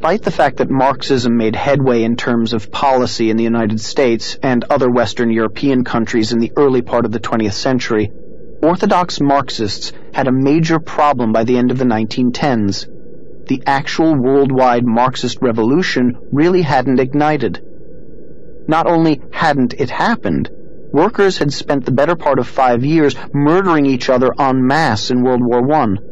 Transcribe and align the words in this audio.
Despite 0.00 0.22
the 0.22 0.30
fact 0.30 0.56
that 0.56 0.70
Marxism 0.70 1.36
made 1.36 1.54
headway 1.54 2.04
in 2.04 2.16
terms 2.16 2.54
of 2.54 2.70
policy 2.70 3.28
in 3.28 3.36
the 3.36 3.44
United 3.44 3.78
States 3.78 4.38
and 4.42 4.64
other 4.70 4.90
Western 4.90 5.30
European 5.30 5.84
countries 5.84 6.32
in 6.32 6.38
the 6.38 6.50
early 6.56 6.80
part 6.80 7.04
of 7.04 7.12
the 7.12 7.20
20th 7.20 7.52
century, 7.52 8.10
Orthodox 8.62 9.20
Marxists 9.20 9.92
had 10.14 10.26
a 10.26 10.32
major 10.32 10.78
problem 10.78 11.34
by 11.34 11.44
the 11.44 11.58
end 11.58 11.70
of 11.70 11.76
the 11.76 11.84
1910s. 11.84 12.88
The 13.48 13.62
actual 13.66 14.16
worldwide 14.16 14.86
Marxist 14.86 15.36
revolution 15.42 16.16
really 16.32 16.62
hadn't 16.62 16.98
ignited. 16.98 17.60
Not 18.68 18.86
only 18.86 19.20
hadn't 19.30 19.74
it 19.74 19.90
happened, 19.90 20.48
workers 20.94 21.36
had 21.36 21.52
spent 21.52 21.84
the 21.84 21.92
better 21.92 22.16
part 22.16 22.38
of 22.38 22.48
five 22.48 22.86
years 22.86 23.14
murdering 23.34 23.84
each 23.84 24.08
other 24.08 24.30
en 24.38 24.66
masse 24.66 25.10
in 25.10 25.20
World 25.20 25.44
War 25.44 25.70
I. 25.74 26.09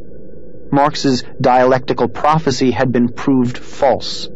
Marx's 0.71 1.25
dialectical 1.41 2.09
prophecy 2.09 2.71
had 2.71 2.93
been 2.93 3.09
proved 3.09 3.59
false. 3.59 4.29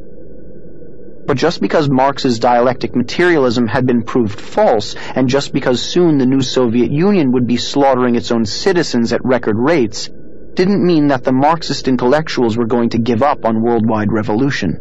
But 1.26 1.37
just 1.37 1.60
because 1.60 1.88
Marx's 1.88 2.38
dialectic 2.38 2.97
materialism 2.97 3.66
had 3.66 3.87
been 3.87 4.03
proved 4.03 4.41
false, 4.41 4.97
and 5.15 5.28
just 5.28 5.53
because 5.53 5.81
soon 5.81 6.19
the 6.19 6.26
new 6.26 6.41
Soviet 6.41 6.91
Union 6.91 7.32
would 7.32 7.47
be 7.47 7.56
slaughtering 7.56 8.16
its 8.16 8.32
own 8.32 8.44
citizens 8.44 9.12
at 9.12 9.25
record 9.25 9.56
rates, 9.56 10.10
didn't 10.54 10.84
mean 10.84 11.09
that 11.09 11.22
the 11.22 11.32
Marxist 11.32 11.87
intellectuals 11.88 12.56
were 12.56 12.66
going 12.66 12.91
to 12.91 12.98
give 12.98 13.22
up 13.22 13.44
on 13.44 13.62
worldwide 13.62 14.10
revolution. 14.10 14.78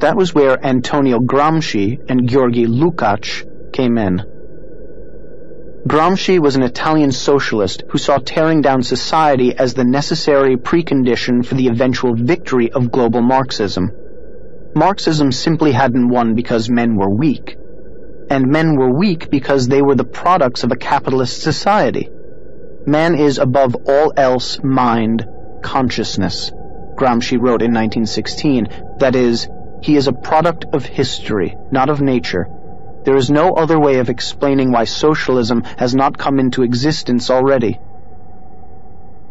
That 0.00 0.16
was 0.16 0.34
where 0.34 0.64
Antonio 0.64 1.18
Gramsci 1.18 1.98
and 2.08 2.28
Georgy 2.28 2.66
Lukács 2.66 3.44
came 3.72 3.98
in. 3.98 4.35
Gramsci 5.86 6.40
was 6.40 6.56
an 6.56 6.64
Italian 6.64 7.12
socialist 7.12 7.84
who 7.90 7.98
saw 7.98 8.18
tearing 8.18 8.60
down 8.60 8.82
society 8.82 9.56
as 9.56 9.72
the 9.72 9.84
necessary 9.84 10.56
precondition 10.56 11.46
for 11.46 11.54
the 11.54 11.68
eventual 11.68 12.16
victory 12.16 12.72
of 12.72 12.90
global 12.90 13.22
Marxism. 13.22 13.92
Marxism 14.74 15.30
simply 15.30 15.70
hadn't 15.70 16.08
won 16.08 16.34
because 16.34 16.68
men 16.68 16.96
were 16.96 17.14
weak. 17.14 17.56
And 18.28 18.48
men 18.48 18.74
were 18.74 18.98
weak 18.98 19.30
because 19.30 19.68
they 19.68 19.80
were 19.80 19.94
the 19.94 20.02
products 20.02 20.64
of 20.64 20.72
a 20.72 20.76
capitalist 20.76 21.40
society. 21.40 22.10
Man 22.84 23.14
is 23.14 23.38
above 23.38 23.76
all 23.86 24.12
else 24.16 24.58
mind, 24.64 25.24
consciousness. 25.62 26.50
Gramsci 26.96 27.36
wrote 27.36 27.62
in 27.62 27.72
1916, 27.72 28.96
that 28.98 29.14
is, 29.14 29.48
he 29.82 29.94
is 29.94 30.08
a 30.08 30.12
product 30.12 30.64
of 30.72 30.84
history, 30.84 31.56
not 31.70 31.90
of 31.90 32.00
nature, 32.00 32.48
there 33.06 33.16
is 33.16 33.30
no 33.30 33.50
other 33.50 33.78
way 33.78 34.00
of 34.00 34.10
explaining 34.10 34.72
why 34.72 34.82
socialism 34.82 35.62
has 35.78 35.94
not 35.94 36.18
come 36.18 36.40
into 36.40 36.64
existence 36.64 37.30
already. 37.30 37.78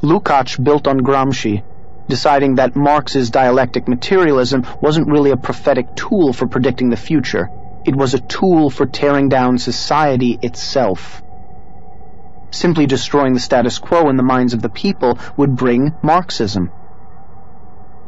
Lukács 0.02 0.63
built 0.63 0.88
on 0.88 1.02
Gramsci, 1.02 1.62
deciding 2.08 2.56
that 2.56 2.78
Marx's 2.78 3.30
dialectic 3.30 3.90
materialism 3.90 4.66
wasn't 4.81 5.09
really 5.09 5.31
a 5.31 5.46
prophetic 5.47 5.94
tool 5.94 6.31
for 6.31 6.47
predicting 6.47 6.90
the 6.90 6.96
future. 6.96 7.50
It 7.86 7.97
was 7.97 8.13
a 8.13 8.22
tool 8.22 8.69
for 8.69 8.86
tearing 8.86 9.28
down 9.28 9.58
society 9.58 10.40
itself. 10.42 11.22
Simply 12.52 12.86
destroying 12.86 13.34
the 13.34 13.42
status 13.42 13.78
quo 13.78 14.09
in 14.09 14.16
the 14.16 14.24
minds 14.24 14.53
of 14.53 14.62
the 14.62 14.69
people 14.69 15.19
would 15.36 15.53
bring 15.53 15.94
Marxism. 16.02 16.72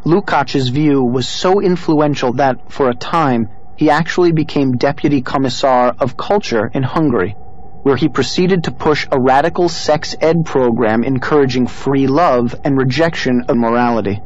Lukács's 0.05 0.69
view 0.69 1.03
was 1.03 1.27
so 1.27 1.59
influential 1.59 2.31
that, 2.33 2.71
for 2.71 2.89
a 2.89 2.95
time, 2.95 3.49
he 3.77 3.91
actually 3.91 4.31
became 4.31 4.75
Deputy 4.77 5.21
Commissar 5.21 5.95
of 5.99 6.17
Culture 6.17 6.71
in 6.73 6.81
Hungary, 6.81 7.35
where 7.83 7.95
he 7.95 8.09
proceeded 8.09 8.63
to 8.63 8.71
push 8.71 9.07
a 9.11 9.19
radical 9.19 9.69
sex 9.69 10.15
ed 10.19 10.45
program 10.45 11.03
encouraging 11.03 11.67
free 11.67 12.07
love 12.07 12.55
and 12.63 12.75
rejection 12.75 13.45
of 13.47 13.55
morality. 13.55 14.19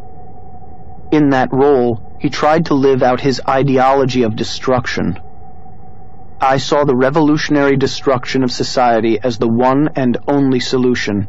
In 1.11 1.31
that 1.31 1.51
role, 1.51 2.01
he 2.19 2.29
tried 2.29 2.67
to 2.67 2.75
live 2.75 3.03
out 3.03 3.19
his 3.19 3.41
ideology 3.45 4.23
of 4.23 4.37
destruction. 4.37 5.19
I 6.39 6.55
saw 6.57 6.85
the 6.85 6.95
revolutionary 6.95 7.75
destruction 7.75 8.43
of 8.43 8.51
society 8.53 9.19
as 9.21 9.37
the 9.37 9.49
one 9.49 9.89
and 9.97 10.17
only 10.29 10.61
solution 10.61 11.27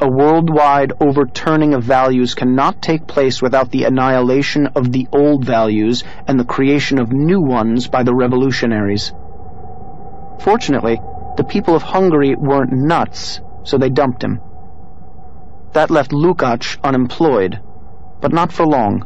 a 0.00 0.08
worldwide 0.08 0.92
overturning 1.00 1.74
of 1.74 1.84
values 1.84 2.34
cannot 2.34 2.80
take 2.80 3.06
place 3.06 3.42
without 3.42 3.70
the 3.70 3.84
annihilation 3.84 4.66
of 4.68 4.90
the 4.92 5.06
old 5.12 5.44
values 5.44 6.04
and 6.26 6.40
the 6.40 6.44
creation 6.44 6.98
of 6.98 7.12
new 7.12 7.40
ones 7.40 7.86
by 7.86 8.02
the 8.02 8.14
revolutionaries. 8.14 9.12
Fortunately, 10.40 10.98
the 11.36 11.44
people 11.44 11.74
of 11.74 11.82
Hungary 11.82 12.34
weren't 12.34 12.72
nuts, 12.72 13.40
so 13.62 13.76
they 13.76 13.90
dumped 13.90 14.24
him. 14.24 14.40
That 15.72 15.90
left 15.90 16.12
Lukács 16.12 16.78
unemployed, 16.82 17.60
but 18.22 18.32
not 18.32 18.52
for 18.52 18.66
long. 18.66 19.04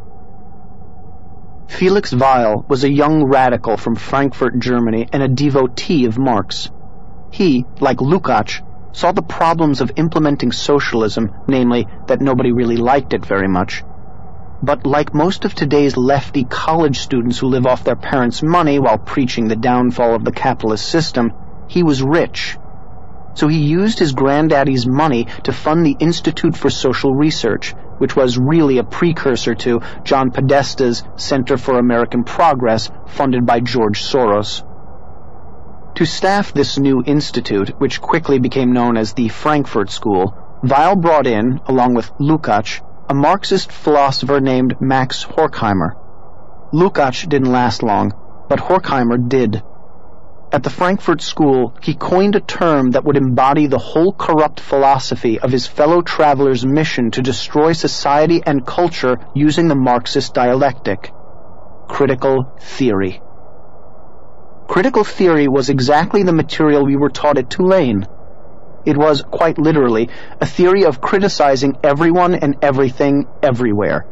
Felix 1.66 2.12
Weil 2.14 2.64
was 2.68 2.84
a 2.84 2.92
young 2.92 3.24
radical 3.24 3.76
from 3.76 3.96
Frankfurt, 3.96 4.60
Germany, 4.60 5.08
and 5.12 5.22
a 5.22 5.28
devotee 5.28 6.04
of 6.04 6.18
Marx. 6.18 6.70
He, 7.32 7.66
like 7.80 7.98
Lukács, 7.98 8.62
saw 8.94 9.12
the 9.12 9.22
problems 9.22 9.80
of 9.80 9.92
implementing 9.96 10.52
socialism, 10.52 11.30
namely 11.48 11.86
that 12.06 12.20
nobody 12.20 12.52
really 12.52 12.76
liked 12.76 13.12
it 13.12 13.26
very 13.26 13.48
much. 13.48 13.82
But 14.62 14.86
like 14.86 15.12
most 15.12 15.44
of 15.44 15.54
today's 15.54 15.96
lefty 15.96 16.44
college 16.44 17.00
students 17.00 17.38
who 17.38 17.48
live 17.48 17.66
off 17.66 17.84
their 17.84 17.96
parents' 17.96 18.42
money 18.42 18.78
while 18.78 18.96
preaching 18.96 19.48
the 19.48 19.56
downfall 19.56 20.14
of 20.14 20.24
the 20.24 20.32
capitalist 20.32 20.88
system, 20.88 21.32
he 21.68 21.82
was 21.82 22.02
rich. 22.02 22.56
So 23.34 23.48
he 23.48 23.58
used 23.58 23.98
his 23.98 24.12
granddaddy's 24.12 24.86
money 24.86 25.26
to 25.42 25.52
fund 25.52 25.84
the 25.84 25.96
Institute 25.98 26.56
for 26.56 26.70
Social 26.70 27.12
Research, 27.12 27.74
which 27.98 28.14
was 28.14 28.38
really 28.38 28.78
a 28.78 28.84
precursor 28.84 29.56
to 29.56 29.80
John 30.04 30.30
Podesta's 30.30 31.02
Center 31.16 31.56
for 31.56 31.78
American 31.78 32.22
Progress, 32.22 32.90
funded 33.08 33.44
by 33.44 33.58
George 33.58 34.02
Soros. 34.02 34.62
To 35.96 36.04
staff 36.04 36.52
this 36.52 36.76
new 36.76 37.04
institute, 37.06 37.68
which 37.78 38.00
quickly 38.00 38.40
became 38.40 38.72
known 38.72 38.96
as 38.96 39.12
the 39.12 39.28
Frankfurt 39.28 39.90
School, 39.90 40.34
Weil 40.60 40.96
brought 40.96 41.28
in, 41.28 41.60
along 41.66 41.94
with 41.94 42.10
Lukács, 42.18 42.80
a 43.08 43.14
Marxist 43.14 43.70
philosopher 43.70 44.40
named 44.40 44.80
Max 44.80 45.24
Horkheimer. 45.24 45.94
Lukács 46.72 47.28
didn't 47.28 47.52
last 47.52 47.84
long, 47.84 48.12
but 48.48 48.58
Horkheimer 48.58 49.28
did. 49.28 49.62
At 50.50 50.64
the 50.64 50.70
Frankfurt 50.70 51.20
School, 51.20 51.74
he 51.80 51.94
coined 51.94 52.34
a 52.34 52.40
term 52.40 52.90
that 52.90 53.04
would 53.04 53.16
embody 53.16 53.68
the 53.68 53.78
whole 53.78 54.12
corrupt 54.12 54.58
philosophy 54.58 55.38
of 55.38 55.52
his 55.52 55.68
fellow 55.68 56.02
travelers' 56.02 56.66
mission 56.66 57.12
to 57.12 57.22
destroy 57.22 57.72
society 57.72 58.42
and 58.44 58.66
culture 58.66 59.18
using 59.32 59.68
the 59.68 59.76
Marxist 59.76 60.34
dialectic. 60.34 61.12
Critical 61.86 62.52
theory. 62.60 63.20
Critical 64.66 65.04
theory 65.04 65.46
was 65.46 65.68
exactly 65.68 66.22
the 66.22 66.32
material 66.32 66.84
we 66.84 66.96
were 66.96 67.10
taught 67.10 67.38
at 67.38 67.50
Tulane. 67.50 68.06
It 68.84 68.96
was, 68.96 69.22
quite 69.22 69.58
literally, 69.58 70.08
a 70.40 70.46
theory 70.46 70.84
of 70.84 71.00
criticizing 71.00 71.76
everyone 71.84 72.34
and 72.34 72.56
everything 72.62 73.26
everywhere. 73.42 74.06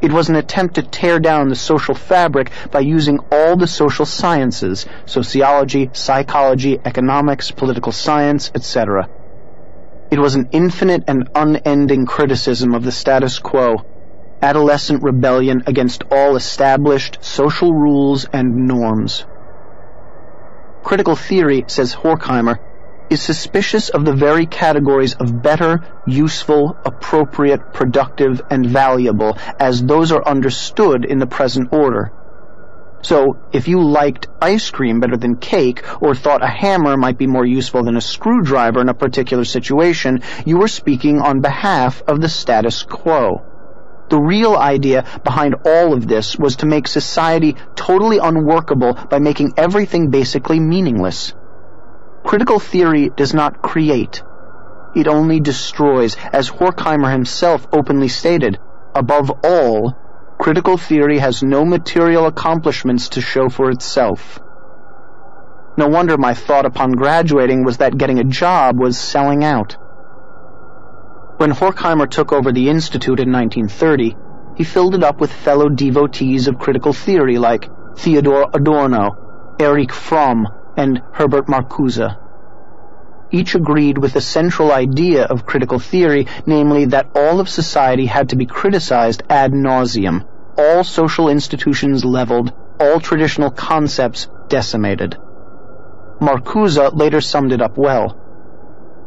It 0.00 0.12
was 0.12 0.28
an 0.28 0.36
attempt 0.36 0.74
to 0.74 0.82
tear 0.82 1.18
down 1.18 1.48
the 1.48 1.56
social 1.56 1.94
fabric 1.94 2.50
by 2.70 2.80
using 2.80 3.18
all 3.32 3.56
the 3.56 3.66
social 3.66 4.04
sciences, 4.04 4.86
sociology, 5.06 5.90
psychology, 5.92 6.78
economics, 6.84 7.50
political 7.50 7.92
science, 7.92 8.50
etc. 8.54 9.08
It 10.10 10.18
was 10.18 10.34
an 10.34 10.48
infinite 10.52 11.04
and 11.06 11.28
unending 11.34 12.06
criticism 12.06 12.74
of 12.74 12.84
the 12.84 12.92
status 12.92 13.38
quo, 13.38 13.84
adolescent 14.40 15.02
rebellion 15.02 15.64
against 15.66 16.04
all 16.10 16.36
established 16.36 17.18
social 17.20 17.72
rules 17.72 18.24
and 18.32 18.68
norms. 18.68 19.24
Critical 20.82 21.16
theory, 21.16 21.64
says 21.66 21.94
Horkheimer, 21.94 22.58
is 23.10 23.22
suspicious 23.22 23.88
of 23.88 24.04
the 24.04 24.12
very 24.12 24.46
categories 24.46 25.14
of 25.14 25.42
better, 25.42 25.84
useful, 26.06 26.76
appropriate, 26.84 27.72
productive, 27.72 28.42
and 28.50 28.66
valuable 28.66 29.36
as 29.58 29.82
those 29.82 30.12
are 30.12 30.26
understood 30.26 31.04
in 31.04 31.18
the 31.18 31.26
present 31.26 31.72
order. 31.72 32.12
So, 33.02 33.38
if 33.52 33.68
you 33.68 33.82
liked 33.82 34.26
ice 34.42 34.70
cream 34.70 35.00
better 35.00 35.16
than 35.16 35.36
cake, 35.36 35.84
or 36.02 36.14
thought 36.14 36.42
a 36.42 36.48
hammer 36.48 36.96
might 36.96 37.16
be 37.16 37.26
more 37.26 37.46
useful 37.46 37.84
than 37.84 37.96
a 37.96 38.00
screwdriver 38.00 38.80
in 38.80 38.88
a 38.88 38.94
particular 38.94 39.44
situation, 39.44 40.22
you 40.44 40.58
were 40.58 40.68
speaking 40.68 41.20
on 41.20 41.40
behalf 41.40 42.02
of 42.08 42.20
the 42.20 42.28
status 42.28 42.82
quo. 42.82 43.47
The 44.10 44.18
real 44.18 44.56
idea 44.56 45.04
behind 45.22 45.56
all 45.66 45.92
of 45.92 46.08
this 46.08 46.38
was 46.38 46.56
to 46.56 46.66
make 46.66 46.88
society 46.88 47.56
totally 47.74 48.18
unworkable 48.18 48.94
by 48.94 49.18
making 49.18 49.52
everything 49.56 50.08
basically 50.10 50.60
meaningless. 50.60 51.34
Critical 52.24 52.58
theory 52.58 53.10
does 53.14 53.34
not 53.34 53.62
create. 53.62 54.22
It 54.94 55.08
only 55.08 55.40
destroys, 55.40 56.16
as 56.32 56.50
Horkheimer 56.50 57.12
himself 57.12 57.66
openly 57.72 58.08
stated. 58.08 58.58
Above 58.94 59.30
all, 59.44 59.94
critical 60.38 60.78
theory 60.78 61.18
has 61.18 61.42
no 61.42 61.64
material 61.64 62.26
accomplishments 62.26 63.10
to 63.10 63.20
show 63.20 63.48
for 63.48 63.70
itself. 63.70 64.40
No 65.76 65.86
wonder 65.86 66.16
my 66.16 66.34
thought 66.34 66.64
upon 66.66 66.92
graduating 66.92 67.64
was 67.64 67.76
that 67.76 67.98
getting 67.98 68.18
a 68.18 68.24
job 68.24 68.78
was 68.78 68.98
selling 68.98 69.44
out. 69.44 69.76
When 71.38 71.52
Horkheimer 71.52 72.10
took 72.10 72.32
over 72.32 72.50
the 72.50 72.68
Institute 72.68 73.20
in 73.20 73.30
1930, 73.30 74.16
he 74.56 74.64
filled 74.64 74.96
it 74.96 75.04
up 75.04 75.20
with 75.20 75.32
fellow 75.32 75.68
devotees 75.68 76.48
of 76.48 76.58
critical 76.58 76.92
theory 76.92 77.38
like 77.38 77.70
Theodor 77.96 78.46
Adorno, 78.52 79.54
Erich 79.60 79.92
Fromm, 79.92 80.48
and 80.76 81.00
Herbert 81.12 81.46
Marcuse. 81.46 82.16
Each 83.30 83.54
agreed 83.54 83.98
with 83.98 84.14
the 84.14 84.20
central 84.20 84.72
idea 84.72 85.26
of 85.26 85.46
critical 85.46 85.78
theory, 85.78 86.26
namely 86.44 86.86
that 86.86 87.06
all 87.14 87.38
of 87.38 87.48
society 87.48 88.06
had 88.06 88.30
to 88.30 88.36
be 88.36 88.44
criticized 88.44 89.22
ad 89.30 89.52
nauseum, 89.52 90.26
all 90.56 90.82
social 90.82 91.28
institutions 91.28 92.04
leveled, 92.04 92.52
all 92.80 92.98
traditional 92.98 93.52
concepts 93.52 94.26
decimated. 94.48 95.16
Marcuse 96.20 96.92
later 96.94 97.20
summed 97.20 97.52
it 97.52 97.62
up 97.62 97.78
well 97.78 98.24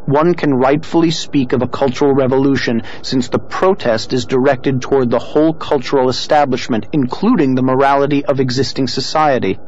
one 0.05 0.33
can 0.33 0.53
rightfully 0.53 1.11
speak 1.11 1.53
of 1.53 1.61
a 1.61 1.67
cultural 1.67 2.13
revolution 2.13 2.81
since 3.01 3.29
the 3.29 3.39
protest 3.39 4.13
is 4.13 4.25
directed 4.25 4.81
toward 4.81 5.09
the 5.09 5.19
whole 5.19 5.53
cultural 5.53 6.09
establishment, 6.09 6.87
including 6.91 7.55
the 7.55 7.63
morality 7.63 8.25
of 8.25 8.39
existing 8.39 8.87
society. 8.87 9.59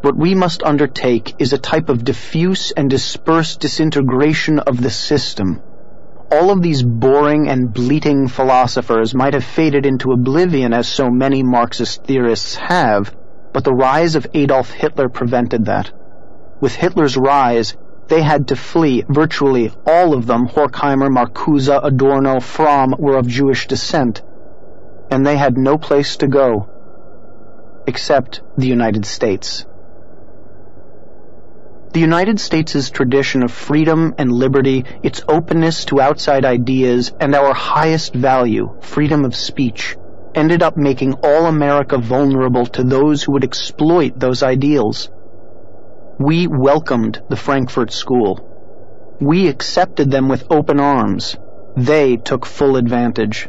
What 0.00 0.16
we 0.16 0.34
must 0.34 0.62
undertake 0.62 1.34
is 1.38 1.52
a 1.52 1.58
type 1.58 1.88
of 1.88 2.04
diffuse 2.04 2.70
and 2.72 2.90
dispersed 2.90 3.60
disintegration 3.60 4.58
of 4.58 4.82
the 4.82 4.90
system. 4.90 5.62
All 6.30 6.50
of 6.50 6.62
these 6.62 6.82
boring 6.82 7.48
and 7.48 7.72
bleating 7.72 8.28
philosophers 8.28 9.14
might 9.14 9.34
have 9.34 9.44
faded 9.44 9.86
into 9.86 10.12
oblivion 10.12 10.72
as 10.72 10.88
so 10.88 11.10
many 11.10 11.42
Marxist 11.42 12.04
theorists 12.04 12.56
have, 12.56 13.14
but 13.52 13.64
the 13.64 13.72
rise 13.72 14.14
of 14.16 14.26
Adolf 14.34 14.70
Hitler 14.70 15.08
prevented 15.08 15.66
that. 15.66 15.92
With 16.60 16.74
Hitler's 16.74 17.16
rise, 17.16 17.76
they 18.08 18.22
had 18.22 18.48
to 18.48 18.56
flee. 18.56 19.04
Virtually 19.08 19.72
all 19.86 20.14
of 20.14 20.26
them, 20.26 20.46
Horkheimer, 20.46 21.10
Marcuse, 21.10 21.80
Adorno, 21.82 22.40
Fromm, 22.40 22.94
were 22.98 23.16
of 23.16 23.26
Jewish 23.26 23.66
descent. 23.66 24.22
And 25.10 25.26
they 25.26 25.36
had 25.36 25.56
no 25.56 25.78
place 25.78 26.16
to 26.18 26.26
go 26.26 26.68
except 27.86 28.42
the 28.56 28.66
United 28.66 29.04
States. 29.04 29.66
The 31.92 32.00
United 32.00 32.40
States' 32.40 32.90
tradition 32.90 33.44
of 33.44 33.52
freedom 33.52 34.14
and 34.18 34.32
liberty, 34.32 34.84
its 35.02 35.22
openness 35.28 35.84
to 35.86 36.00
outside 36.00 36.44
ideas, 36.44 37.12
and 37.20 37.34
our 37.36 37.54
highest 37.54 38.14
value, 38.14 38.74
freedom 38.80 39.24
of 39.24 39.36
speech, 39.36 39.96
ended 40.34 40.62
up 40.62 40.76
making 40.76 41.14
all 41.22 41.46
America 41.46 41.96
vulnerable 41.98 42.66
to 42.66 42.82
those 42.82 43.22
who 43.22 43.32
would 43.32 43.44
exploit 43.44 44.18
those 44.18 44.42
ideals. 44.42 45.08
We 46.18 46.46
welcomed 46.46 47.20
the 47.28 47.36
Frankfurt 47.36 47.92
School. 47.92 48.38
We 49.20 49.48
accepted 49.48 50.12
them 50.12 50.28
with 50.28 50.46
open 50.48 50.78
arms. 50.78 51.36
They 51.76 52.18
took 52.18 52.46
full 52.46 52.76
advantage. 52.76 53.48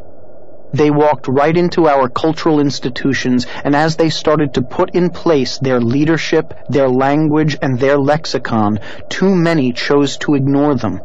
They 0.72 0.90
walked 0.90 1.28
right 1.28 1.56
into 1.56 1.86
our 1.86 2.08
cultural 2.08 2.58
institutions, 2.58 3.46
and 3.62 3.76
as 3.76 3.94
they 3.94 4.10
started 4.10 4.54
to 4.54 4.62
put 4.62 4.96
in 4.96 5.10
place 5.10 5.58
their 5.58 5.80
leadership, 5.80 6.54
their 6.68 6.88
language, 6.88 7.56
and 7.62 7.78
their 7.78 7.98
lexicon, 7.98 8.80
too 9.08 9.32
many 9.32 9.72
chose 9.72 10.16
to 10.18 10.34
ignore 10.34 10.74
them. 10.74 11.00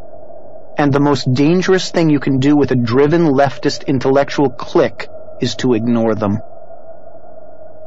And 0.79 0.91
the 0.91 0.99
most 0.99 1.31
dangerous 1.31 1.91
thing 1.91 2.09
you 2.09 2.19
can 2.19 2.39
do 2.39 2.55
with 2.55 2.71
a 2.71 2.75
driven 2.75 3.27
leftist 3.27 3.85
intellectual 3.85 4.49
clique 4.49 5.07
is 5.39 5.55
to 5.57 5.73
ignore 5.73 6.15
them. 6.15 6.39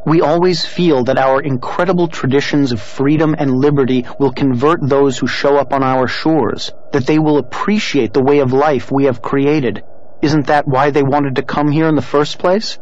We 0.07 0.21
always 0.21 0.67
feel 0.67 1.05
that 1.05 1.19
our 1.19 1.41
incredible 1.41 2.09
traditions 2.09 2.73
of 2.73 2.81
freedom 2.81 3.35
and 3.39 3.51
liberty 3.57 4.05
will 4.19 4.33
convert 4.33 4.81
those 4.83 5.17
who 5.17 5.27
show 5.27 5.57
up 5.57 5.73
on 5.73 5.83
our 5.83 6.07
shores, 6.07 6.73
that 6.93 7.07
they 7.07 7.19
will 7.19 7.39
appreciate 7.39 8.13
the 8.13 8.23
way 8.23 8.41
of 8.41 8.53
life 8.53 8.93
we 8.93 9.05
have 9.05 9.23
created. 9.23 9.83
Isn't 10.21 10.49
that 10.49 10.69
why 10.69 10.91
they 10.91 11.03
wanted 11.03 11.37
to 11.37 11.43
come 11.43 11.71
here 11.71 11.89
in 11.89 11.95
the 11.95 12.03
first 12.03 12.39
place? 12.39 12.79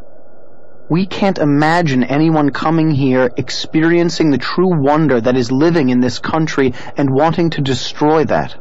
We 0.89 1.05
can't 1.05 1.37
imagine 1.37 2.03
anyone 2.03 2.49
coming 2.49 2.91
here 2.91 3.29
experiencing 3.37 4.29
the 4.29 4.37
true 4.37 4.81
wonder 4.81 5.21
that 5.21 5.37
is 5.37 5.49
living 5.49 5.89
in 5.89 6.01
this 6.01 6.19
country 6.19 6.73
and 6.97 7.09
wanting 7.09 7.51
to 7.51 7.61
destroy 7.61 8.25
that. 8.25 8.55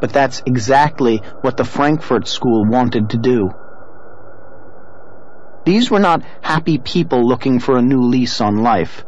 But 0.00 0.12
that's 0.12 0.42
exactly 0.44 1.22
what 1.40 1.56
the 1.56 1.64
Frankfurt 1.64 2.28
School 2.28 2.66
wanted 2.66 3.10
to 3.10 3.16
do. 3.16 3.50
These 5.68 5.90
were 5.90 6.00
not 6.00 6.22
happy 6.40 6.78
people 6.78 7.28
looking 7.28 7.60
for 7.60 7.76
a 7.76 7.82
new 7.82 8.00
lease 8.00 8.40
on 8.40 8.62
life. 8.62 9.04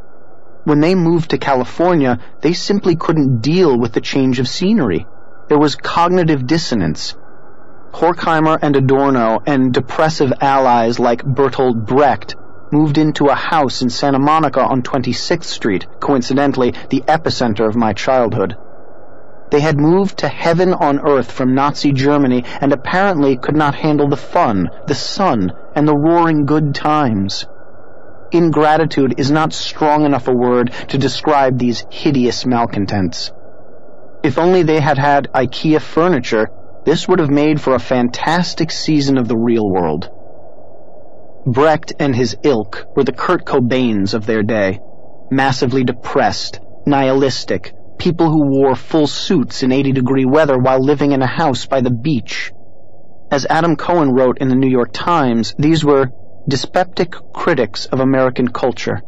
When 0.64 0.80
they 0.80 0.94
moved 0.94 1.30
to 1.30 1.38
California, 1.38 2.18
they 2.42 2.52
simply 2.52 2.96
couldn't 2.96 3.40
deal 3.40 3.78
with 3.78 3.94
the 3.94 4.02
change 4.02 4.38
of 4.38 4.46
scenery. 4.46 5.06
There 5.48 5.58
was 5.58 5.74
cognitive 5.74 6.46
dissonance. 6.46 7.16
Horkheimer 7.92 8.58
and 8.60 8.76
Adorno 8.76 9.42
and 9.46 9.72
depressive 9.72 10.34
allies 10.42 10.98
like 10.98 11.24
Bertolt 11.24 11.86
Brecht 11.86 12.36
moved 12.70 12.98
into 12.98 13.28
a 13.28 13.34
house 13.34 13.80
in 13.80 13.88
Santa 13.88 14.18
Monica 14.18 14.60
on 14.60 14.82
26th 14.82 15.44
Street, 15.44 15.86
coincidentally, 15.98 16.74
the 16.90 17.00
epicenter 17.08 17.66
of 17.66 17.74
my 17.74 17.94
childhood. 17.94 18.58
They 19.50 19.60
had 19.60 19.78
moved 19.78 20.18
to 20.18 20.28
heaven 20.28 20.72
on 20.72 21.00
earth 21.00 21.30
from 21.30 21.54
Nazi 21.54 21.92
Germany 21.92 22.44
and 22.60 22.72
apparently 22.72 23.36
could 23.36 23.56
not 23.56 23.74
handle 23.74 24.08
the 24.08 24.16
fun, 24.16 24.70
the 24.86 24.94
sun, 24.94 25.52
and 25.74 25.86
the 25.86 25.96
roaring 25.96 26.46
good 26.46 26.74
times. 26.74 27.46
Ingratitude 28.30 29.18
is 29.18 29.30
not 29.30 29.52
strong 29.52 30.04
enough 30.04 30.28
a 30.28 30.32
word 30.32 30.72
to 30.88 30.98
describe 30.98 31.58
these 31.58 31.84
hideous 31.90 32.46
malcontents. 32.46 33.32
If 34.22 34.38
only 34.38 34.62
they 34.62 34.80
had 34.80 34.98
had 34.98 35.32
IKEA 35.34 35.80
furniture, 35.80 36.48
this 36.84 37.08
would 37.08 37.18
have 37.18 37.30
made 37.30 37.60
for 37.60 37.74
a 37.74 37.80
fantastic 37.80 38.70
season 38.70 39.18
of 39.18 39.26
the 39.26 39.36
real 39.36 39.68
world. 39.68 40.08
Brecht 41.44 41.92
and 41.98 42.14
his 42.14 42.36
ilk 42.44 42.86
were 42.94 43.04
the 43.04 43.12
Kurt 43.12 43.44
Cobains 43.44 44.14
of 44.14 44.26
their 44.26 44.42
day, 44.42 44.80
massively 45.30 45.82
depressed, 45.82 46.60
nihilistic, 46.86 47.72
people 48.00 48.30
who 48.30 48.46
wore 48.46 48.74
full 48.74 49.06
suits 49.06 49.62
in 49.62 49.70
80 49.70 49.92
degree 49.92 50.24
weather 50.24 50.58
while 50.58 50.80
living 50.80 51.12
in 51.12 51.20
a 51.20 51.26
house 51.26 51.66
by 51.66 51.82
the 51.82 51.90
beach. 51.90 52.50
As 53.30 53.46
Adam 53.50 53.76
Cohen 53.76 54.12
wrote 54.12 54.38
in 54.38 54.48
the 54.48 54.56
New 54.56 54.70
York 54.70 54.88
Times, 54.92 55.54
these 55.58 55.84
were 55.84 56.10
dyspeptic 56.48 57.14
critics 57.34 57.84
of 57.84 58.00
American 58.00 58.48
culture. 58.48 59.02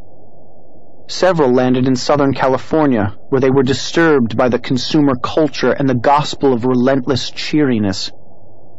Several 1.08 1.50
landed 1.50 1.88
in 1.88 1.96
Southern 1.96 2.34
California, 2.34 3.16
where 3.30 3.40
they 3.40 3.50
were 3.50 3.62
disturbed 3.62 4.36
by 4.36 4.50
the 4.50 4.58
consumer 4.58 5.14
culture 5.16 5.72
and 5.72 5.88
the 5.88 5.94
gospel 5.94 6.52
of 6.52 6.66
relentless 6.66 7.30
cheeriness. 7.30 8.12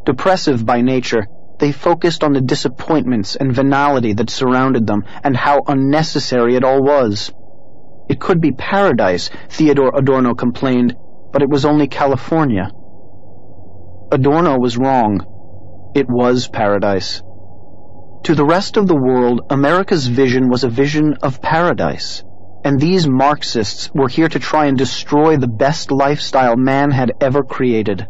Depressive 0.06 0.64
by 0.64 0.82
nature, 0.82 1.28
they 1.58 1.72
focused 1.72 2.24
on 2.24 2.34
the 2.34 2.42
disappointments 2.42 3.36
and 3.36 3.52
venality 3.54 4.14
that 4.14 4.30
surrounded 4.30 4.86
them 4.86 5.06
and 5.24 5.36
how 5.36 5.64
unnecessary 5.68 6.56
it 6.56 6.64
all 6.64 6.84
was. 6.84 7.32
It 8.10 8.20
could 8.20 8.42
be 8.42 8.52
paradise, 8.52 9.30
Theodor 9.50 9.90
Adorno 9.96 10.36
complained, 10.36 10.98
but 11.32 11.42
it 11.42 11.50
was 11.50 11.66
only 11.66 11.88
California. 11.88 12.72
Adorno 14.12 14.60
was 14.60 14.78
wrong. 14.78 15.26
It 15.94 16.10
was 16.10 16.48
paradise. 16.48 17.24
To 18.24 18.36
the 18.36 18.46
rest 18.46 18.78
of 18.78 18.88
the 18.88 18.96
world, 18.96 19.42
America's 19.50 20.08
vision 20.08 20.50
was 20.50 20.64
a 20.64 20.70
vision 20.70 21.16
of 21.24 21.42
paradise. 21.42 22.24
And 22.64 22.80
these 22.80 23.08
Marxists 23.08 23.90
were 23.94 24.08
here 24.08 24.30
to 24.30 24.40
try 24.40 24.68
and 24.68 24.78
destroy 24.78 25.36
the 25.36 25.48
best 25.48 25.92
lifestyle 25.92 26.56
man 26.56 26.92
had 26.92 27.14
ever 27.20 27.44
created. 27.44 28.08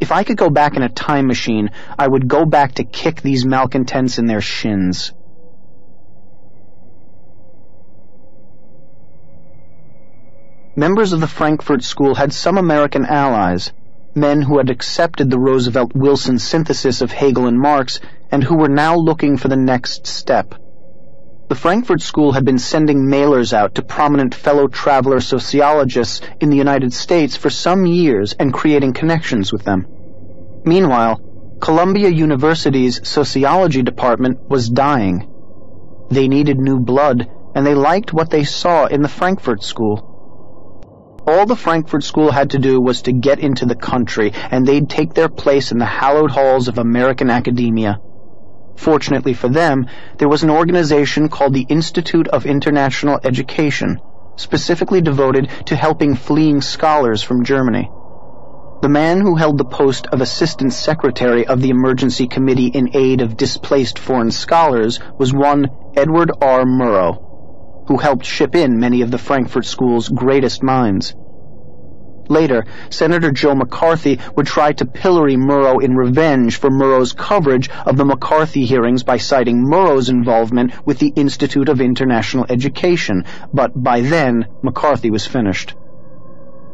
If 0.00 0.12
I 0.12 0.24
could 0.24 0.36
go 0.36 0.50
back 0.50 0.76
in 0.76 0.82
a 0.82 0.88
time 0.88 1.26
machine, 1.26 1.70
I 1.98 2.06
would 2.06 2.28
go 2.28 2.44
back 2.44 2.74
to 2.74 2.84
kick 2.84 3.22
these 3.22 3.46
malcontents 3.46 4.18
in 4.18 4.26
their 4.26 4.42
shins. 4.42 5.12
Members 10.76 11.12
of 11.12 11.20
the 11.20 11.28
Frankfurt 11.28 11.84
School 11.84 12.16
had 12.16 12.32
some 12.32 12.58
American 12.58 13.06
allies, 13.06 13.72
men 14.16 14.42
who 14.42 14.58
had 14.58 14.70
accepted 14.70 15.30
the 15.30 15.38
Roosevelt-Wilson 15.38 16.40
synthesis 16.40 17.00
of 17.00 17.12
Hegel 17.12 17.46
and 17.46 17.56
Marx 17.56 18.00
and 18.32 18.42
who 18.42 18.56
were 18.56 18.68
now 18.68 18.96
looking 18.96 19.36
for 19.36 19.46
the 19.46 19.56
next 19.56 20.08
step. 20.08 20.56
The 21.48 21.54
Frankfurt 21.54 22.02
School 22.02 22.32
had 22.32 22.44
been 22.44 22.58
sending 22.58 23.06
mailers 23.06 23.52
out 23.52 23.76
to 23.76 23.82
prominent 23.82 24.34
fellow 24.34 24.66
traveler 24.66 25.20
sociologists 25.20 26.22
in 26.40 26.50
the 26.50 26.56
United 26.56 26.92
States 26.92 27.36
for 27.36 27.50
some 27.50 27.86
years 27.86 28.32
and 28.32 28.52
creating 28.52 28.94
connections 28.94 29.52
with 29.52 29.62
them. 29.62 29.86
Meanwhile, 30.64 31.20
Columbia 31.60 32.08
University's 32.08 33.06
sociology 33.06 33.82
department 33.82 34.40
was 34.48 34.68
dying. 34.68 35.28
They 36.10 36.26
needed 36.26 36.58
new 36.58 36.80
blood, 36.80 37.28
and 37.54 37.64
they 37.64 37.74
liked 37.74 38.12
what 38.12 38.30
they 38.30 38.42
saw 38.42 38.86
in 38.86 39.02
the 39.02 39.08
Frankfurt 39.08 39.62
School. 39.62 40.13
All 41.26 41.46
the 41.46 41.56
Frankfurt 41.56 42.04
School 42.04 42.30
had 42.30 42.50
to 42.50 42.58
do 42.58 42.78
was 42.78 43.02
to 43.02 43.12
get 43.12 43.38
into 43.38 43.64
the 43.64 43.74
country, 43.74 44.32
and 44.50 44.66
they'd 44.66 44.90
take 44.90 45.14
their 45.14 45.30
place 45.30 45.72
in 45.72 45.78
the 45.78 45.86
hallowed 45.86 46.30
halls 46.30 46.68
of 46.68 46.76
American 46.76 47.30
academia. 47.30 47.98
Fortunately 48.76 49.32
for 49.32 49.48
them, 49.48 49.86
there 50.18 50.28
was 50.28 50.42
an 50.42 50.50
organization 50.50 51.30
called 51.30 51.54
the 51.54 51.66
Institute 51.66 52.28
of 52.28 52.44
International 52.44 53.18
Education, 53.24 53.98
specifically 54.36 55.00
devoted 55.00 55.48
to 55.66 55.76
helping 55.76 56.14
fleeing 56.14 56.60
scholars 56.60 57.22
from 57.22 57.44
Germany. 57.44 57.88
The 58.82 58.90
man 58.90 59.22
who 59.22 59.36
held 59.36 59.56
the 59.56 59.64
post 59.64 60.06
of 60.08 60.20
Assistant 60.20 60.74
Secretary 60.74 61.46
of 61.46 61.62
the 61.62 61.70
Emergency 61.70 62.26
Committee 62.26 62.66
in 62.66 62.94
Aid 62.94 63.22
of 63.22 63.38
Displaced 63.38 63.98
Foreign 63.98 64.30
Scholars 64.30 65.00
was 65.16 65.32
one 65.32 65.70
Edward 65.96 66.32
R. 66.42 66.66
Murrow 66.66 67.23
who 67.86 67.98
helped 67.98 68.24
ship 68.24 68.54
in 68.54 68.78
many 68.78 69.02
of 69.02 69.10
the 69.10 69.18
Frankfurt 69.18 69.66
School's 69.66 70.08
greatest 70.08 70.62
minds. 70.62 71.14
Later, 72.30 72.64
Senator 72.88 73.30
Joe 73.30 73.54
McCarthy 73.54 74.18
would 74.34 74.46
try 74.46 74.72
to 74.72 74.86
pillory 74.86 75.36
Murrow 75.36 75.82
in 75.82 75.94
revenge 75.94 76.56
for 76.56 76.70
Murrow's 76.70 77.12
coverage 77.12 77.68
of 77.84 77.98
the 77.98 78.04
McCarthy 78.06 78.64
hearings 78.64 79.02
by 79.02 79.18
citing 79.18 79.62
Murrow's 79.62 80.08
involvement 80.08 80.72
with 80.86 80.98
the 80.98 81.12
Institute 81.16 81.68
of 81.68 81.82
International 81.82 82.46
Education, 82.48 83.24
but 83.52 83.72
by 83.74 84.00
then, 84.00 84.46
McCarthy 84.62 85.10
was 85.10 85.26
finished. 85.26 85.74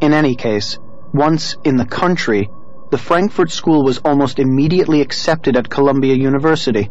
In 0.01 0.13
any 0.13 0.37
case, 0.37 0.79
once 1.13 1.57
in 1.65 1.77
the 1.77 1.85
country, 1.85 2.49
the 2.93 2.99
Frankfurt 2.99 3.51
School 3.51 3.85
was 3.85 3.99
almost 3.99 4.39
immediately 4.39 5.01
accepted 5.01 5.57
at 5.57 5.69
Columbia 5.69 6.15
University. 6.15 6.91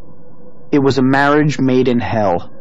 It 0.72 0.80
was 0.80 0.98
a 0.98 1.04
marriage 1.04 1.60
made 1.60 1.88
in 1.88 2.00
hell 2.00 2.52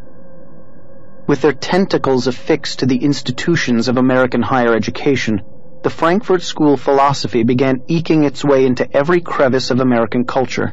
with 1.28 1.42
their 1.42 1.52
tentacles 1.52 2.26
affixed 2.26 2.78
to 2.78 2.87
the 2.87 3.04
institutions 3.04 3.87
of 3.87 3.99
American 3.99 4.40
higher 4.40 4.75
education, 4.75 5.42
the 5.82 5.90
Frankfurt 5.90 6.42
School 6.42 6.78
philosophy 6.78 7.44
began 7.44 7.82
eking 7.87 8.25
its 8.25 8.42
way 8.42 8.64
into 8.64 8.88
every 8.97 9.20
crevice 9.20 9.70
of 9.70 9.78
American 9.78 10.25
culture. 10.25 10.73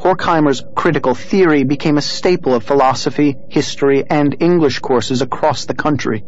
Horkheimer's 0.00 0.64
critical 0.74 1.14
theory 1.14 1.64
became 1.64 1.98
a 1.98 2.02
staple 2.02 2.54
of 2.54 2.64
philosophy, 2.64 3.36
history, 3.50 4.02
and 4.08 4.34
English 4.40 4.78
courses 4.78 5.20
across 5.20 5.66
the 5.66 5.74
country. 5.74 6.24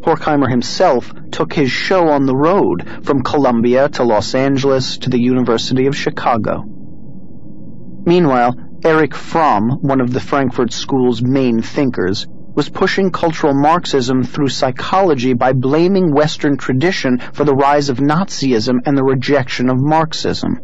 Horkheimer 0.00 0.50
himself 0.50 1.12
took 1.30 1.52
his 1.52 1.70
show 1.70 2.08
on 2.08 2.26
the 2.26 2.36
road 2.36 3.04
from 3.04 3.22
Columbia 3.22 3.88
to 3.90 4.02
Los 4.02 4.34
Angeles 4.34 4.98
to 4.98 5.10
the 5.10 5.20
University 5.20 5.86
of 5.86 5.96
Chicago. 5.96 6.64
Meanwhile, 8.04 8.54
Erich 8.84 9.14
Fromm, 9.14 9.78
one 9.80 10.00
of 10.00 10.12
the 10.12 10.20
Frankfurt 10.20 10.72
School's 10.72 11.22
main 11.22 11.62
thinkers, 11.62 12.26
was 12.58 12.68
pushing 12.68 13.12
cultural 13.12 13.54
Marxism 13.54 14.24
through 14.24 14.48
psychology 14.48 15.32
by 15.32 15.52
blaming 15.52 16.12
Western 16.12 16.56
tradition 16.56 17.16
for 17.32 17.44
the 17.44 17.54
rise 17.54 17.88
of 17.88 17.98
Nazism 17.98 18.80
and 18.84 18.98
the 18.98 19.04
rejection 19.04 19.70
of 19.70 19.76
Marxism. 19.78 20.58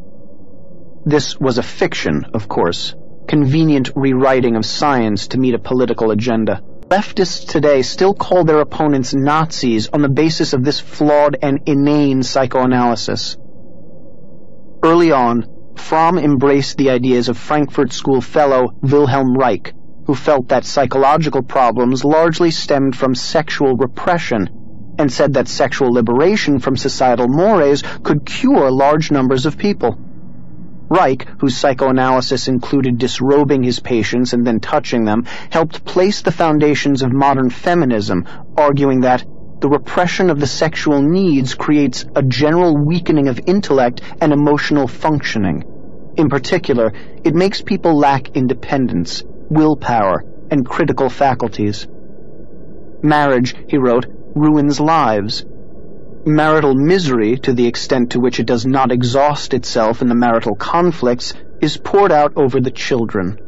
This 1.04 1.38
was 1.38 1.58
a 1.58 1.62
fiction, 1.62 2.24
of 2.34 2.48
course, 2.48 2.96
convenient 3.28 3.92
rewriting 3.94 4.56
of 4.56 4.66
science 4.66 5.28
to 5.28 5.38
meet 5.38 5.54
a 5.54 5.60
political 5.60 6.10
agenda. 6.10 6.60
Leftists 6.90 7.46
today 7.46 7.82
still 7.82 8.12
call 8.12 8.42
their 8.42 8.58
opponents 8.58 9.14
Nazis 9.14 9.86
on 9.92 10.02
the 10.02 10.08
basis 10.08 10.52
of 10.52 10.64
this 10.64 10.80
flawed 10.80 11.36
and 11.42 11.60
inane 11.66 12.24
psychoanalysis. 12.24 13.36
Early 14.82 15.12
on, 15.12 15.46
Fromm 15.76 16.18
embraced 16.18 16.76
the 16.76 16.90
ideas 16.90 17.28
of 17.28 17.38
Frankfurt 17.38 17.92
School 17.92 18.20
fellow 18.20 18.70
Wilhelm 18.82 19.36
Reich, 19.36 19.72
who 20.06 20.14
felt 20.14 20.48
that 20.48 20.64
psychological 20.64 21.42
problems 21.42 22.04
largely 22.04 22.50
stemmed 22.50 22.96
from 22.96 23.14
sexual 23.14 23.76
repression 23.76 24.94
and 24.98 25.12
said 25.12 25.34
that 25.34 25.48
sexual 25.48 25.92
liberation 25.92 26.58
from 26.58 26.76
societal 26.76 27.28
mores 27.28 27.82
could 28.02 28.24
cure 28.24 28.70
large 28.70 29.10
numbers 29.10 29.46
of 29.46 29.58
people. 29.58 29.98
Reich, 30.88 31.26
whose 31.40 31.56
psychoanalysis 31.56 32.46
included 32.46 32.98
disrobing 32.98 33.62
his 33.62 33.80
patients 33.80 34.32
and 34.32 34.46
then 34.46 34.60
touching 34.60 35.04
them, 35.04 35.24
helped 35.50 35.84
place 35.84 36.22
the 36.22 36.30
foundations 36.30 37.02
of 37.02 37.12
modern 37.12 37.50
feminism, 37.50 38.26
arguing 38.56 39.00
that 39.00 39.24
the 39.60 39.68
repression 39.68 40.28
of 40.28 40.38
the 40.38 40.46
sexual 40.46 41.00
needs 41.00 41.54
creates 41.54 42.04
a 42.14 42.22
general 42.22 42.76
weakening 42.76 43.28
of 43.28 43.40
intellect 43.46 44.02
and 44.20 44.32
emotional 44.32 44.86
functioning. 44.86 45.64
In 46.16 46.28
particular, 46.28 46.92
it 47.24 47.34
makes 47.34 47.62
people 47.62 47.96
lack 47.96 48.36
independence, 48.36 49.24
willpower, 49.48 50.24
and 50.50 50.66
critical 50.66 51.08
faculties. 51.08 51.86
Marriage, 53.02 53.54
he 53.66 53.76
wrote, 53.76 54.06
ruins 54.34 54.80
lives. 54.80 55.44
Marital 56.26 56.74
misery, 56.74 57.36
to 57.38 57.52
the 57.52 57.66
extent 57.66 58.12
to 58.12 58.20
which 58.20 58.40
it 58.40 58.46
does 58.46 58.64
not 58.64 58.90
exhaust 58.90 59.52
itself 59.52 60.00
in 60.00 60.08
the 60.08 60.14
marital 60.14 60.54
conflicts, 60.54 61.34
is 61.60 61.76
poured 61.76 62.12
out 62.12 62.32
over 62.36 62.60
the 62.60 62.70
children. 62.70 63.38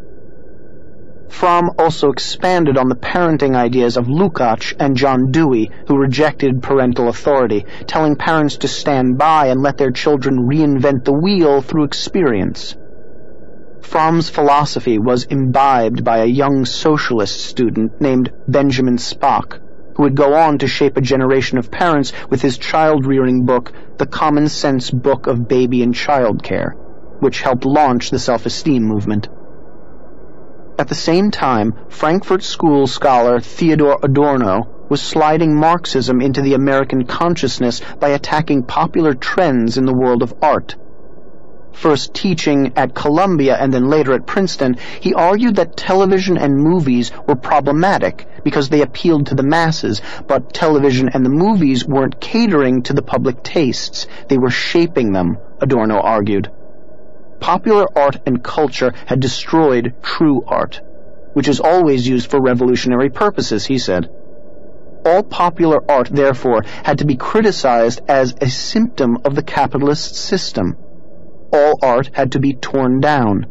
Fromm 1.29 1.71
also 1.79 2.11
expanded 2.11 2.79
on 2.79 2.89
the 2.89 2.95
parenting 2.95 3.57
ideas 3.57 3.97
of 3.97 4.07
Lukács 4.07 4.75
and 4.79 4.97
John 4.97 5.33
Dewey, 5.33 5.71
who 5.89 5.99
rejected 5.99 6.63
parental 6.63 7.09
authority, 7.09 7.67
telling 7.87 8.17
parents 8.17 8.59
to 8.59 8.69
stand 8.69 9.19
by 9.19 9.47
and 9.49 9.61
let 9.61 9.77
their 9.77 9.91
children 9.91 10.39
reinvent 10.39 11.05
the 11.05 11.13
wheel 11.13 11.63
through 11.63 11.85
experience. 11.85 12.77
Fromm's 13.87 14.29
philosophy 14.29 14.99
was 14.99 15.25
imbibed 15.25 16.03
by 16.03 16.19
a 16.19 16.27
young 16.27 16.65
socialist 16.65 17.41
student 17.41 18.01
named 18.01 18.33
Benjamin 18.49 18.97
Spock, 18.97 19.61
who 19.95 20.03
would 20.03 20.17
go 20.17 20.35
on 20.35 20.59
to 20.59 20.67
shape 20.67 20.97
a 20.97 21.01
generation 21.01 21.57
of 21.57 21.71
parents 21.71 22.13
with 22.29 22.43
his 22.43 22.59
child-rearing 22.59 23.47
book, 23.47 23.73
The 23.99 24.07
Common 24.07 24.49
Sense 24.49 24.91
Book 24.91 25.29
of 25.29 25.47
Baby 25.47 25.85
and 25.85 25.95
Child 25.95 26.43
Care, 26.43 26.73
which 27.21 27.43
helped 27.43 27.65
launch 27.65 28.11
the 28.11 28.19
self-esteem 28.19 28.83
movement. 28.83 29.29
At 30.81 30.89
the 30.89 30.97
same 30.97 31.31
time, 31.31 31.73
Frankfurt 31.89 32.43
School 32.43 32.89
scholar 32.89 33.39
Theodor 33.39 33.97
Adorno 34.03 34.87
was 34.91 35.01
sliding 35.01 35.55
Marxism 35.55 36.21
into 36.21 36.43
the 36.43 36.55
American 36.55 37.07
consciousness 37.07 37.81
by 38.01 38.09
attacking 38.09 38.65
popular 38.65 39.15
trends 39.15 39.79
in 39.79 39.87
the 39.87 39.95
world 39.95 40.25
of 40.25 40.35
art. 40.43 40.75
First 41.77 42.15
teaching 42.15 42.73
at 42.75 42.95
Columbia 42.95 43.55
and 43.55 43.71
then 43.73 43.91
later 43.91 44.15
at 44.15 44.27
Princeton, 44.27 44.79
he 44.99 45.13
argued 45.13 45.57
that 45.57 45.77
television 45.77 46.39
and 46.39 46.57
movies 46.57 47.13
were 47.29 47.37
problematic 47.37 48.27
because 48.43 48.71
they 48.71 48.81
appealed 48.81 49.27
to 49.27 49.35
the 49.35 49.43
masses, 49.43 50.01
but 50.27 50.55
television 50.55 51.11
and 51.13 51.23
the 51.23 51.31
movies 51.31 51.87
weren't 51.87 52.19
catering 52.19 52.83
to 52.85 52.95
the 52.95 53.03
public 53.03 53.43
tastes. 53.43 54.07
They 54.29 54.39
were 54.39 54.49
shaping 54.49 55.13
them, 55.13 55.37
Adorno 55.61 56.01
argued. 56.01 56.51
Popular 57.41 57.87
art 57.95 58.23
and 58.25 58.43
culture 58.43 58.95
had 59.05 59.21
destroyed 59.21 59.97
true 60.03 60.43
art, 60.47 60.81
which 61.35 61.47
is 61.47 61.61
always 61.61 62.09
used 62.09 62.31
for 62.31 62.41
revolutionary 62.41 63.11
purposes, 63.11 63.67
he 63.67 63.77
said. 63.77 64.09
All 65.05 65.23
popular 65.23 65.83
art, 65.91 66.09
therefore, 66.11 66.63
had 66.85 67.01
to 67.01 67.05
be 67.05 67.17
criticized 67.17 68.01
as 68.09 68.35
a 68.41 68.49
symptom 68.49 69.19
of 69.27 69.35
the 69.35 69.43
capitalist 69.43 70.15
system. 70.15 70.79
All 71.53 71.79
art 71.83 72.11
had 72.13 72.33
to 72.33 72.41
be 72.41 72.55
torn 72.55 73.01
down. 73.01 73.47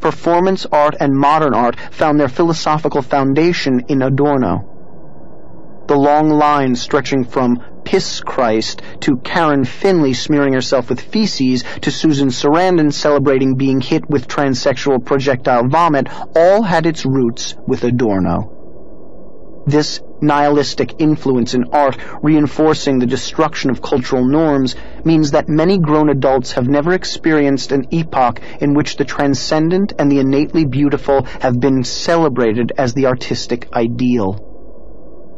Performance 0.00 0.66
art 0.72 0.96
and 0.98 1.14
modern 1.14 1.54
art 1.54 1.78
found 1.90 2.18
their 2.18 2.28
philosophical 2.28 3.02
foundation 3.02 3.84
in 3.88 4.02
Adorno. 4.02 5.84
The 5.86 5.96
long 5.96 6.30
line 6.30 6.74
stretching 6.74 7.24
from 7.24 7.62
Piss 7.84 8.20
Christ 8.20 8.82
to 9.00 9.18
Karen 9.18 9.64
Finley 9.64 10.14
smearing 10.14 10.52
herself 10.54 10.88
with 10.88 11.00
feces 11.00 11.64
to 11.82 11.90
Susan 11.90 12.28
Sarandon 12.28 12.92
celebrating 12.92 13.56
being 13.56 13.80
hit 13.80 14.08
with 14.08 14.28
transsexual 14.28 15.04
projectile 15.04 15.68
vomit 15.68 16.08
all 16.36 16.62
had 16.62 16.86
its 16.86 17.04
roots 17.04 17.56
with 17.66 17.84
Adorno. 17.84 19.64
This 19.66 20.00
nihilistic 20.22 21.00
influence 21.00 21.54
in 21.54 21.64
art 21.72 21.96
reinforcing 22.22 22.98
the 22.98 23.06
destruction 23.06 23.70
of 23.70 23.82
cultural 23.82 24.24
norms 24.24 24.76
means 25.04 25.32
that 25.32 25.48
many 25.48 25.78
grown 25.78 26.08
adults 26.08 26.52
have 26.52 26.68
never 26.68 26.92
experienced 26.92 27.72
an 27.72 27.86
epoch 27.90 28.40
in 28.60 28.74
which 28.74 28.96
the 28.96 29.04
transcendent 29.04 29.92
and 29.98 30.10
the 30.10 30.20
innately 30.20 30.64
beautiful 30.64 31.24
have 31.40 31.58
been 31.58 31.84
celebrated 31.84 32.72
as 32.78 32.94
the 32.94 33.06
artistic 33.06 33.68
ideal. 33.74 34.48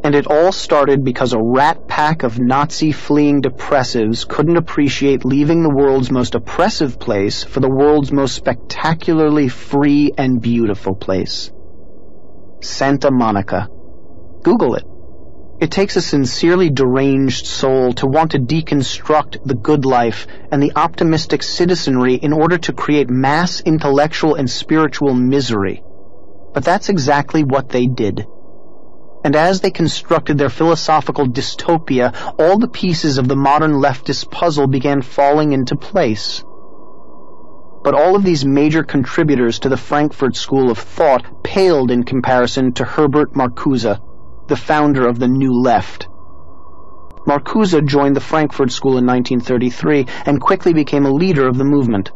And 0.05 0.15
it 0.15 0.27
all 0.27 0.53
started 0.53 1.03
because 1.03 1.33
a 1.33 1.41
rat 1.43 1.89
pack 1.89 2.25
of 2.25 2.39
Nazi 2.39 2.93
fleeing 2.93 3.41
depressives 3.41 4.29
couldn't 4.29 4.59
appreciate 4.59 5.25
leaving 5.25 5.63
the 5.63 5.75
world's 5.75 6.11
most 6.11 6.35
oppressive 6.35 6.99
place 6.99 7.43
for 7.43 7.61
the 7.61 7.71
world's 7.71 8.13
most 8.13 8.35
spectacularly 8.35 9.49
free 9.49 10.13
and 10.19 10.43
beautiful 10.43 10.95
place. 10.95 11.51
Santa 12.61 13.11
Monica. 13.11 13.69
Google 14.45 14.77
it. 14.77 14.85
It 15.61 15.73
takes 15.73 15.97
a 15.97 16.01
sincerely 16.01 16.71
deranged 16.71 17.47
soul 17.47 17.93
to 17.95 18.07
want 18.07 18.31
to 18.33 18.39
deconstruct 18.39 19.45
the 19.45 19.55
good 19.55 19.85
life 19.85 20.29
and 20.53 20.63
the 20.63 20.73
optimistic 20.77 21.43
citizenry 21.43 22.15
in 22.15 22.33
order 22.33 22.59
to 22.59 22.73
create 22.73 23.11
mass 23.11 23.61
intellectual 23.61 24.37
and 24.37 24.49
spiritual 24.49 25.15
misery. 25.15 25.83
But 26.53 26.65
that's 26.65 26.89
exactly 26.89 27.43
what 27.43 27.69
they 27.71 27.87
did 27.87 28.27
and 29.25 29.35
as 29.35 29.63
they 29.63 29.71
constructed 29.71 30.37
their 30.37 30.51
philosophical 30.51 31.27
dystopia, 31.27 32.15
all 32.39 32.59
the 32.59 32.69
pieces 32.69 33.17
of 33.17 33.27
the 33.27 33.35
modern 33.35 33.73
leftist 33.73 34.31
puzzle 34.31 34.67
began 34.67 35.01
falling 35.01 35.53
into 35.53 35.77
place. 35.77 36.45
But 37.83 37.95
all 37.95 38.17
of 38.17 38.23
these 38.23 38.45
major 38.45 38.83
contributors 38.83 39.61
to 39.61 39.71
the 39.71 39.79
Frankfurt 39.79 40.37
School 40.37 40.71
of 40.71 40.79
Thought 40.79 41.43
paled 41.43 41.91
in 41.91 42.05
comparison 42.05 42.73
to 42.75 42.85
Herbert 42.85 43.33
Marcuse, 43.33 43.99
the 44.47 44.57
founder 44.57 45.07
of 45.07 45.19
the 45.19 45.29
New 45.29 45.53
Left. 45.53 46.09
Marcuse 47.27 47.85
joined 47.87 48.15
the 48.15 48.21
Frankfurt 48.21 48.71
School 48.71 48.99
in 48.99 49.07
1933 49.07 50.07
and 50.27 50.41
quickly 50.41 50.75
became 50.75 51.07
a 51.07 51.11
leader 51.11 51.49
of 51.49 51.57
the 51.57 51.65
movement. 51.65 52.11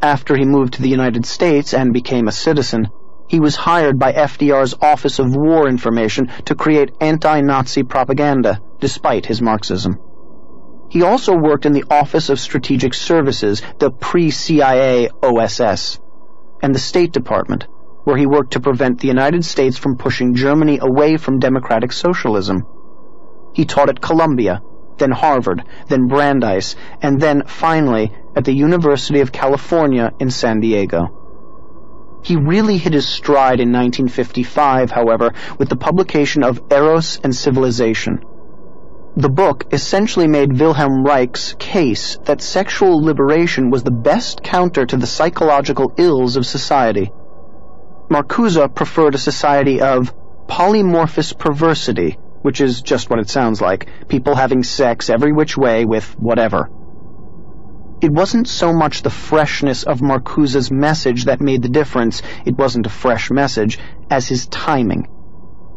After 0.00 0.34
he 0.34 0.46
moved 0.46 0.74
to 0.74 0.82
the 0.82 0.88
United 0.88 1.26
States 1.26 1.74
and 1.74 1.92
became 1.92 2.26
a 2.26 2.32
citizen, 2.32 2.88
he 3.28 3.38
was 3.38 3.54
hired 3.54 3.98
by 3.98 4.12
FDR's 4.12 4.74
Office 4.80 5.18
of 5.18 5.36
War 5.36 5.68
Information 5.68 6.28
to 6.46 6.54
create 6.54 6.94
anti-Nazi 7.00 7.82
propaganda, 7.82 8.60
despite 8.80 9.26
his 9.26 9.42
Marxism. 9.42 9.98
He 10.88 11.02
also 11.02 11.36
worked 11.36 11.66
in 11.66 11.72
the 11.72 11.84
Office 11.90 12.30
of 12.30 12.40
Strategic 12.40 12.94
Services, 12.94 13.62
the 13.78 13.90
pre-CIA 13.90 15.10
OSS, 15.22 16.00
and 16.62 16.74
the 16.74 16.80
State 16.80 17.12
Department, 17.12 17.66
where 18.04 18.16
he 18.16 18.26
worked 18.26 18.52
to 18.52 18.60
prevent 18.60 19.00
the 19.00 19.08
United 19.08 19.44
States 19.44 19.76
from 19.76 19.96
pushing 19.96 20.34
Germany 20.34 20.78
away 20.80 21.16
from 21.16 21.38
democratic 21.38 21.92
socialism. 21.92 22.66
He 23.52 23.64
taught 23.64 23.88
at 23.88 24.00
Columbia, 24.00 24.62
then 24.98 25.10
Harvard, 25.10 25.64
then 25.88 26.06
Brandeis, 26.06 26.76
and 27.02 27.20
then, 27.20 27.44
finally, 27.46 28.12
at 28.36 28.44
the 28.44 28.54
University 28.54 29.20
of 29.20 29.32
California 29.32 30.12
in 30.20 30.30
San 30.30 30.60
Diego. 30.60 31.16
He 32.22 32.36
really 32.36 32.76
hit 32.76 32.92
his 32.92 33.08
stride 33.08 33.60
in 33.60 33.72
1955, 33.72 34.90
however, 34.90 35.32
with 35.58 35.68
the 35.68 35.76
publication 35.76 36.42
of 36.42 36.60
Eros 36.70 37.18
and 37.24 37.34
Civilization. 37.34 38.20
The 39.16 39.30
book 39.30 39.64
essentially 39.72 40.28
made 40.28 40.60
Wilhelm 40.60 41.02
Reich's 41.02 41.56
case 41.58 42.18
that 42.24 42.40
sexual 42.40 43.02
liberation 43.02 43.70
was 43.70 43.82
the 43.82 43.90
best 43.90 44.42
counter 44.42 44.86
to 44.86 44.96
the 44.96 45.06
psychological 45.06 45.92
ills 45.96 46.36
of 46.36 46.46
society. 46.46 47.10
Marcuse 48.10 48.74
preferred 48.74 49.14
a 49.14 49.18
society 49.18 49.80
of 49.80 50.12
polymorphous 50.48 51.38
perversity, 51.38 52.18
which 52.42 52.60
is 52.60 52.82
just 52.82 53.08
what 53.08 53.20
it 53.20 53.28
sounds 53.28 53.60
like, 53.60 53.88
people 54.08 54.34
having 54.34 54.64
sex 54.64 55.08
every 55.08 55.32
which 55.32 55.56
way 55.56 55.84
with 55.84 56.18
whatever. 56.18 56.68
It 58.00 58.10
wasn't 58.10 58.48
so 58.48 58.72
much 58.72 59.02
the 59.02 59.10
freshness 59.10 59.84
of 59.84 60.00
Marcuse's 60.00 60.72
message 60.72 61.26
that 61.26 61.40
made 61.40 61.62
the 61.62 61.68
difference, 61.68 62.20
it 62.44 62.58
wasn't 62.58 62.86
a 62.86 62.90
fresh 62.90 63.30
message, 63.30 63.78
as 64.10 64.26
his 64.26 64.48
timing. 64.48 65.06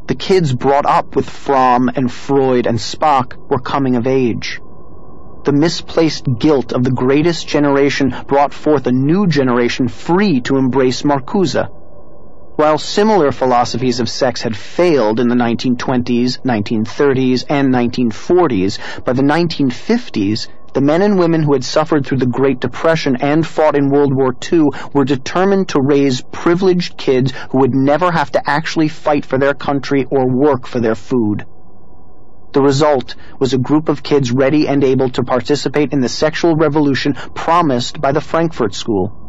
The 0.07 0.15
kids 0.15 0.53
brought 0.53 0.87
up 0.87 1.15
with 1.15 1.29
Fromm 1.29 1.87
and 1.93 2.11
Freud 2.11 2.65
and 2.65 2.79
Spock 2.79 3.37
were 3.47 3.59
coming 3.59 3.95
of 3.95 4.07
age. 4.07 4.59
The 5.43 5.53
misplaced 5.53 6.25
guilt 6.39 6.73
of 6.73 6.83
the 6.83 6.91
greatest 6.91 7.47
generation 7.47 8.15
brought 8.27 8.55
forth 8.55 8.87
a 8.87 8.91
new 8.91 9.27
generation 9.27 9.87
free 9.87 10.41
to 10.41 10.57
embrace 10.57 11.03
Marcuse. 11.03 11.69
While 12.55 12.77
similar 12.77 13.31
philosophies 13.31 13.99
of 13.99 14.07
sex 14.07 14.43
had 14.43 14.55
failed 14.55 15.19
in 15.19 15.27
the 15.27 15.33
1920s, 15.33 16.39
1930s, 16.41 17.45
and 17.49 17.73
1940s, 17.73 19.03
by 19.03 19.13
the 19.13 19.23
1950s, 19.23 20.47
the 20.75 20.81
men 20.81 21.01
and 21.01 21.17
women 21.17 21.41
who 21.41 21.53
had 21.53 21.63
suffered 21.63 22.05
through 22.05 22.19
the 22.19 22.27
Great 22.27 22.59
Depression 22.59 23.15
and 23.15 23.45
fought 23.45 23.75
in 23.75 23.89
World 23.89 24.13
War 24.13 24.35
II 24.51 24.65
were 24.93 25.03
determined 25.03 25.69
to 25.69 25.81
raise 25.81 26.21
privileged 26.31 26.95
kids 26.95 27.33
who 27.49 27.57
would 27.57 27.73
never 27.73 28.11
have 28.11 28.31
to 28.33 28.47
actually 28.47 28.87
fight 28.87 29.25
for 29.25 29.39
their 29.39 29.55
country 29.55 30.05
or 30.11 30.29
work 30.29 30.67
for 30.67 30.79
their 30.79 30.95
food. 30.95 31.47
The 32.51 32.61
result 32.61 33.15
was 33.39 33.55
a 33.55 33.57
group 33.57 33.89
of 33.89 34.03
kids 34.03 34.31
ready 34.31 34.67
and 34.67 34.83
able 34.83 35.09
to 35.09 35.23
participate 35.23 35.91
in 35.91 36.01
the 36.01 36.09
sexual 36.09 36.55
revolution 36.55 37.15
promised 37.33 37.99
by 37.99 38.11
the 38.11 38.21
Frankfurt 38.21 38.75
School. 38.75 39.22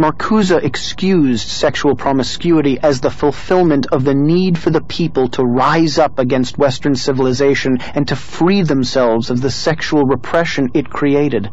Marcuse 0.00 0.56
excused 0.62 1.48
sexual 1.48 1.96
promiscuity 1.96 2.78
as 2.80 3.00
the 3.00 3.10
fulfillment 3.10 3.88
of 3.90 4.04
the 4.04 4.14
need 4.14 4.56
for 4.56 4.70
the 4.70 4.80
people 4.80 5.26
to 5.26 5.42
rise 5.42 5.98
up 5.98 6.20
against 6.20 6.56
Western 6.56 6.94
civilization 6.94 7.78
and 7.96 8.06
to 8.06 8.14
free 8.14 8.62
themselves 8.62 9.28
of 9.28 9.40
the 9.40 9.50
sexual 9.50 10.04
repression 10.04 10.68
it 10.72 10.88
created. 10.88 11.50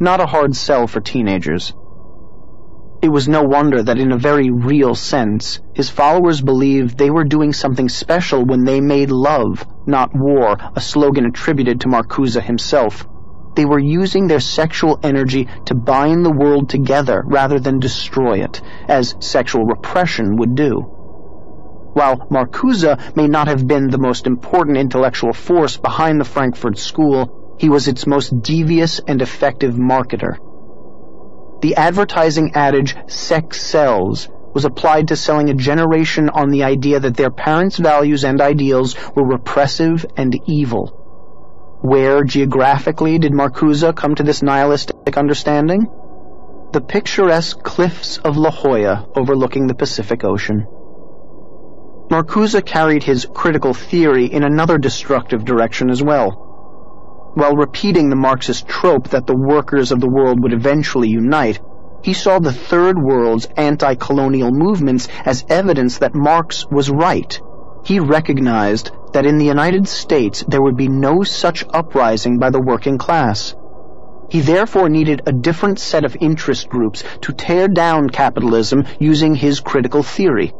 Not 0.00 0.20
a 0.20 0.26
hard 0.26 0.56
sell 0.56 0.88
for 0.88 1.00
teenagers. 1.00 1.72
It 3.00 3.10
was 3.10 3.28
no 3.28 3.44
wonder 3.44 3.80
that 3.80 4.00
in 4.00 4.10
a 4.10 4.18
very 4.18 4.50
real 4.50 4.96
sense, 4.96 5.60
his 5.72 5.88
followers 5.88 6.42
believed 6.42 6.98
they 6.98 7.10
were 7.10 7.22
doing 7.22 7.52
something 7.52 7.88
special 7.88 8.44
when 8.44 8.64
they 8.64 8.80
made 8.80 9.12
love, 9.12 9.64
not 9.86 10.10
war, 10.12 10.56
a 10.74 10.80
slogan 10.80 11.26
attributed 11.26 11.82
to 11.82 11.88
Marcuse 11.88 12.42
himself. 12.42 13.06
They 13.58 13.64
were 13.64 13.80
using 13.80 14.28
their 14.28 14.38
sexual 14.38 15.00
energy 15.02 15.48
to 15.64 15.74
bind 15.74 16.24
the 16.24 16.30
world 16.30 16.68
together 16.68 17.24
rather 17.26 17.58
than 17.58 17.80
destroy 17.80 18.44
it, 18.44 18.62
as 18.86 19.16
sexual 19.18 19.64
repression 19.64 20.36
would 20.36 20.54
do. 20.54 20.82
While 21.92 22.18
Marcuse 22.30 23.16
may 23.16 23.26
not 23.26 23.48
have 23.48 23.66
been 23.66 23.90
the 23.90 23.98
most 23.98 24.28
important 24.28 24.76
intellectual 24.76 25.32
force 25.32 25.76
behind 25.76 26.20
the 26.20 26.24
Frankfurt 26.24 26.78
School, 26.78 27.56
he 27.58 27.68
was 27.68 27.88
its 27.88 28.06
most 28.06 28.42
devious 28.42 29.00
and 29.08 29.20
effective 29.20 29.74
marketer. 29.74 30.36
the 31.60 31.74
advertising 31.74 32.52
adage, 32.54 32.94
sex 33.08 33.60
sells, 33.60 34.28
was 34.54 34.66
applied 34.66 35.08
to 35.08 35.16
selling 35.16 35.50
a 35.50 35.54
generation 35.54 36.28
on 36.28 36.50
the 36.50 36.62
idea 36.62 37.00
that 37.00 37.16
their 37.16 37.32
parents' 37.32 37.76
values 37.76 38.22
and 38.22 38.40
ideals 38.40 38.94
were 39.16 39.26
repressive 39.26 40.06
and 40.16 40.40
evil. 40.46 41.07
Where 41.80 42.24
geographically 42.24 43.18
did 43.18 43.32
Marcuse 43.32 43.94
come 43.94 44.16
to 44.16 44.24
this 44.24 44.42
nihilistic 44.42 45.16
understanding? 45.16 45.86
The 46.72 46.80
picturesque 46.80 47.62
cliffs 47.62 48.18
of 48.18 48.36
La 48.36 48.50
Jolla 48.50 49.06
overlooking 49.14 49.68
the 49.68 49.76
Pacific 49.76 50.24
Ocean. 50.24 50.66
Marcuse 52.10 52.64
carried 52.66 53.04
his 53.04 53.28
critical 53.32 53.74
theory 53.74 54.26
in 54.26 54.42
another 54.42 54.76
destructive 54.76 55.44
direction 55.44 55.88
as 55.88 56.02
well. 56.02 57.32
While 57.34 57.54
repeating 57.54 58.10
the 58.10 58.16
Marxist 58.16 58.66
trope 58.66 59.10
that 59.10 59.28
the 59.28 59.36
workers 59.36 59.92
of 59.92 60.00
the 60.00 60.10
world 60.10 60.42
would 60.42 60.52
eventually 60.52 61.08
unite, 61.08 61.60
he 62.02 62.12
saw 62.12 62.40
the 62.40 62.52
Third 62.52 62.98
World's 62.98 63.46
anti-colonial 63.56 64.50
movements 64.50 65.06
as 65.24 65.44
evidence 65.48 65.98
that 65.98 66.16
Marx 66.16 66.66
was 66.70 66.90
right. 66.90 67.40
He 67.88 68.00
recognized 68.00 68.90
that 69.14 69.24
in 69.24 69.38
the 69.38 69.46
United 69.46 69.88
States 69.88 70.44
there 70.46 70.60
would 70.60 70.76
be 70.76 70.88
no 70.88 71.22
such 71.22 71.64
uprising 71.72 72.38
by 72.38 72.50
the 72.50 72.60
working 72.60 72.98
class. 72.98 73.54
He 74.28 74.40
therefore 74.40 74.90
needed 74.90 75.22
a 75.24 75.32
different 75.32 75.78
set 75.78 76.04
of 76.04 76.14
interest 76.20 76.68
groups 76.68 77.02
to 77.22 77.32
tear 77.32 77.66
down 77.66 78.10
capitalism 78.10 78.84
using 78.98 79.34
his 79.34 79.60
critical 79.60 80.02
theory 80.02 80.52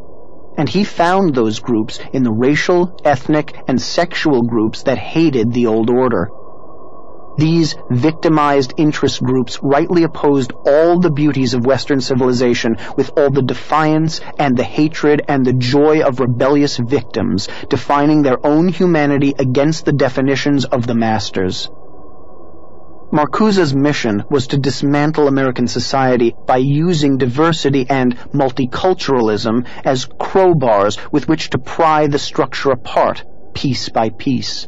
and 0.56 0.68
he 0.68 0.82
found 0.82 1.34
those 1.34 1.60
groups 1.60 2.00
in 2.12 2.24
the 2.24 2.32
racial, 2.32 2.92
ethnic, 3.04 3.56
and 3.68 3.80
sexual 3.80 4.42
groups 4.42 4.82
that 4.84 4.98
hated 4.98 5.52
the 5.52 5.66
old 5.66 5.88
order. 5.88 6.30
These 7.38 7.77
victimized 7.88 8.74
interest 8.79 9.22
groups 9.22 9.61
rightly 9.62 10.03
opposed 10.03 10.53
all 10.66 10.98
the 10.98 11.12
beauties 11.12 11.55
of 11.55 11.64
Western 11.64 12.01
civilization 12.01 12.77
with 12.96 13.12
all 13.16 13.31
the 13.31 13.42
defiance 13.42 14.20
and 14.40 14.57
the 14.57 14.64
hatred 14.64 15.22
and 15.29 15.46
the 15.46 15.53
joy 15.53 16.01
of 16.01 16.18
rebellious 16.18 16.79
victims, 16.79 17.48
defining 17.68 18.22
their 18.22 18.44
own 18.44 18.66
humanity 18.66 19.35
against 19.38 19.85
the 19.85 19.92
definitions 19.92 20.64
of 20.64 20.88
the 20.88 20.96
masters. 20.96 21.70
Marcuse's 23.12 23.72
mission 23.72 24.24
was 24.29 24.48
to 24.48 24.59
dismantle 24.59 25.29
American 25.29 25.68
society 25.68 26.35
by 26.44 26.57
using 26.57 27.18
diversity 27.18 27.87
and 27.88 28.18
multiculturalism 28.35 29.64
as 29.85 30.07
crowbars 30.07 30.98
with 31.12 31.29
which 31.29 31.51
to 31.51 31.59
pry 31.59 32.09
the 32.09 32.18
structure 32.18 32.72
apart, 32.72 33.24
piece 33.55 33.88
by 33.90 34.11
piece. 34.11 34.66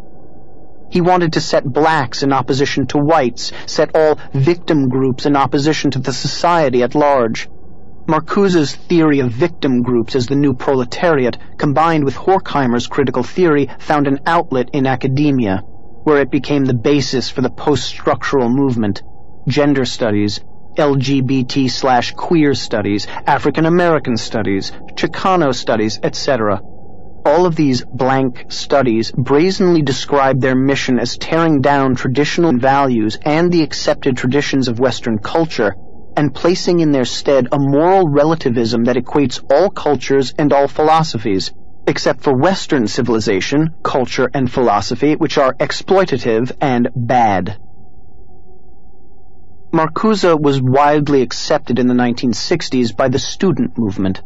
He 0.90 1.00
wanted 1.00 1.32
to 1.34 1.40
set 1.40 1.64
blacks 1.64 2.22
in 2.22 2.32
opposition 2.32 2.86
to 2.88 2.98
whites, 2.98 3.52
set 3.66 3.90
all 3.94 4.18
victim 4.34 4.88
groups 4.88 5.24
in 5.24 5.36
opposition 5.36 5.92
to 5.92 6.00
the 6.00 6.12
society 6.12 6.82
at 6.82 6.94
large. 6.94 7.48
Marcuse's 8.08 8.74
theory 8.74 9.20
of 9.20 9.30
victim 9.30 9.82
groups 9.82 10.16
as 10.16 10.26
the 10.26 10.34
new 10.34 10.52
proletariat, 10.52 11.38
combined 11.58 12.04
with 12.04 12.16
Horkheimer's 12.16 12.88
critical 12.88 13.22
theory, 13.22 13.68
found 13.78 14.08
an 14.08 14.18
outlet 14.26 14.70
in 14.72 14.86
academia 14.86 15.62
where 16.02 16.18
it 16.18 16.30
became 16.30 16.64
the 16.64 16.74
basis 16.74 17.28
for 17.28 17.42
the 17.42 17.50
post-structural 17.50 18.48
movement, 18.48 19.02
gender 19.46 19.84
studies, 19.84 20.40
LGBT 20.76 21.70
slash 21.70 22.12
queer 22.12 22.54
studies, 22.54 23.06
African 23.26 23.66
American 23.66 24.16
studies, 24.16 24.72
Chicano 24.94 25.54
studies, 25.54 26.00
etc. 26.02 26.62
All 27.24 27.44
of 27.44 27.54
these 27.54 27.84
blank 27.84 28.46
studies 28.48 29.12
brazenly 29.12 29.82
describe 29.82 30.40
their 30.40 30.56
mission 30.56 30.98
as 30.98 31.18
tearing 31.18 31.60
down 31.60 31.94
traditional 31.94 32.52
values 32.56 33.18
and 33.22 33.52
the 33.52 33.62
accepted 33.62 34.16
traditions 34.16 34.68
of 34.68 34.80
Western 34.80 35.18
culture 35.18 35.74
and 36.16 36.34
placing 36.34 36.80
in 36.80 36.92
their 36.92 37.04
stead 37.04 37.48
a 37.52 37.58
moral 37.58 38.08
relativism 38.08 38.84
that 38.84 38.96
equates 38.96 39.42
all 39.52 39.70
cultures 39.70 40.34
and 40.38 40.52
all 40.52 40.66
philosophies, 40.66 41.52
except 41.86 42.22
for 42.22 42.36
Western 42.36 42.86
civilization, 42.86 43.74
culture, 43.82 44.30
and 44.32 44.50
philosophy, 44.50 45.14
which 45.14 45.38
are 45.38 45.54
exploitative 45.54 46.52
and 46.60 46.88
bad. 46.94 47.58
Marcuse 49.72 50.40
was 50.40 50.60
widely 50.60 51.22
accepted 51.22 51.78
in 51.78 51.86
the 51.86 51.94
1960s 51.94 52.96
by 52.96 53.08
the 53.08 53.18
student 53.18 53.78
movement, 53.78 54.20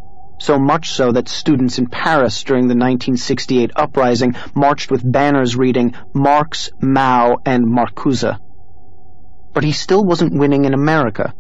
so 0.45 0.59
much 0.59 0.91
so 0.91 1.13
that 1.13 1.29
students 1.29 1.79
in 1.79 1.87
Paris 1.87 2.45
during 2.45 2.65
the 2.65 2.75
1968 2.75 3.71
uprising 3.75 4.35
marched 4.55 4.91
with 4.91 5.11
banners 5.11 5.57
reading 5.57 5.95
Marx, 6.13 6.71
Mao, 6.81 7.39
and 7.47 7.65
Marcuse. 7.65 8.39
But 9.55 9.65
he 9.65 9.73
still 9.73 10.05
wasn't 10.05 10.39
winning 10.39 10.67
in 10.67 10.75
America. 10.75 11.33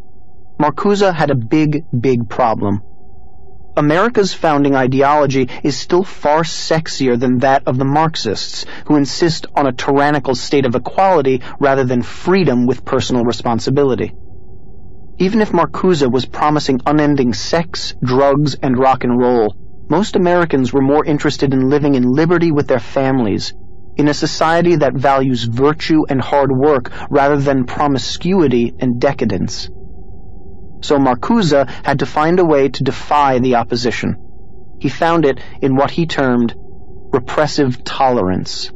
Marcuse 0.58 1.12
had 1.14 1.30
a 1.30 1.34
big, 1.34 1.84
big 1.92 2.30
problem. 2.30 2.80
America's 3.76 4.32
founding 4.32 4.74
ideology 4.74 5.50
is 5.62 5.76
still 5.76 6.04
far 6.04 6.42
sexier 6.42 7.18
than 7.18 7.40
that 7.40 7.64
of 7.66 7.76
the 7.76 7.84
Marxists, 7.84 8.64
who 8.86 8.96
insist 8.96 9.46
on 9.54 9.66
a 9.66 9.72
tyrannical 9.72 10.34
state 10.34 10.64
of 10.64 10.76
equality 10.76 11.42
rather 11.58 11.84
than 11.84 12.00
freedom 12.00 12.66
with 12.66 12.84
personal 12.84 13.24
responsibility. 13.24 14.14
Even 15.18 15.40
if 15.40 15.52
Marcuse 15.52 16.10
was 16.10 16.26
promising 16.26 16.80
unending 16.86 17.32
sex, 17.34 17.94
drugs, 18.02 18.54
and 18.54 18.78
rock 18.78 19.04
and 19.04 19.18
roll, 19.18 19.54
most 19.88 20.16
Americans 20.16 20.72
were 20.72 20.82
more 20.82 21.04
interested 21.04 21.52
in 21.52 21.68
living 21.68 21.94
in 21.94 22.02
liberty 22.02 22.50
with 22.50 22.66
their 22.66 22.80
families, 22.80 23.54
in 23.96 24.08
a 24.08 24.14
society 24.14 24.76
that 24.76 24.94
values 24.94 25.44
virtue 25.44 26.04
and 26.08 26.20
hard 26.20 26.50
work 26.50 26.90
rather 27.10 27.36
than 27.36 27.64
promiscuity 27.64 28.74
and 28.80 29.00
decadence 29.00 29.68
so 30.84 30.98
Marcuse 30.98 31.66
had 31.82 32.00
to 32.00 32.06
find 32.06 32.38
a 32.38 32.44
way 32.44 32.68
to 32.68 32.84
defy 32.84 33.38
the 33.38 33.54
opposition. 33.54 34.16
He 34.80 34.90
found 34.90 35.24
it 35.24 35.40
in 35.62 35.76
what 35.76 35.90
he 35.90 36.04
termed 36.06 36.54
repressive 37.10 37.82
tolerance. 37.84 38.70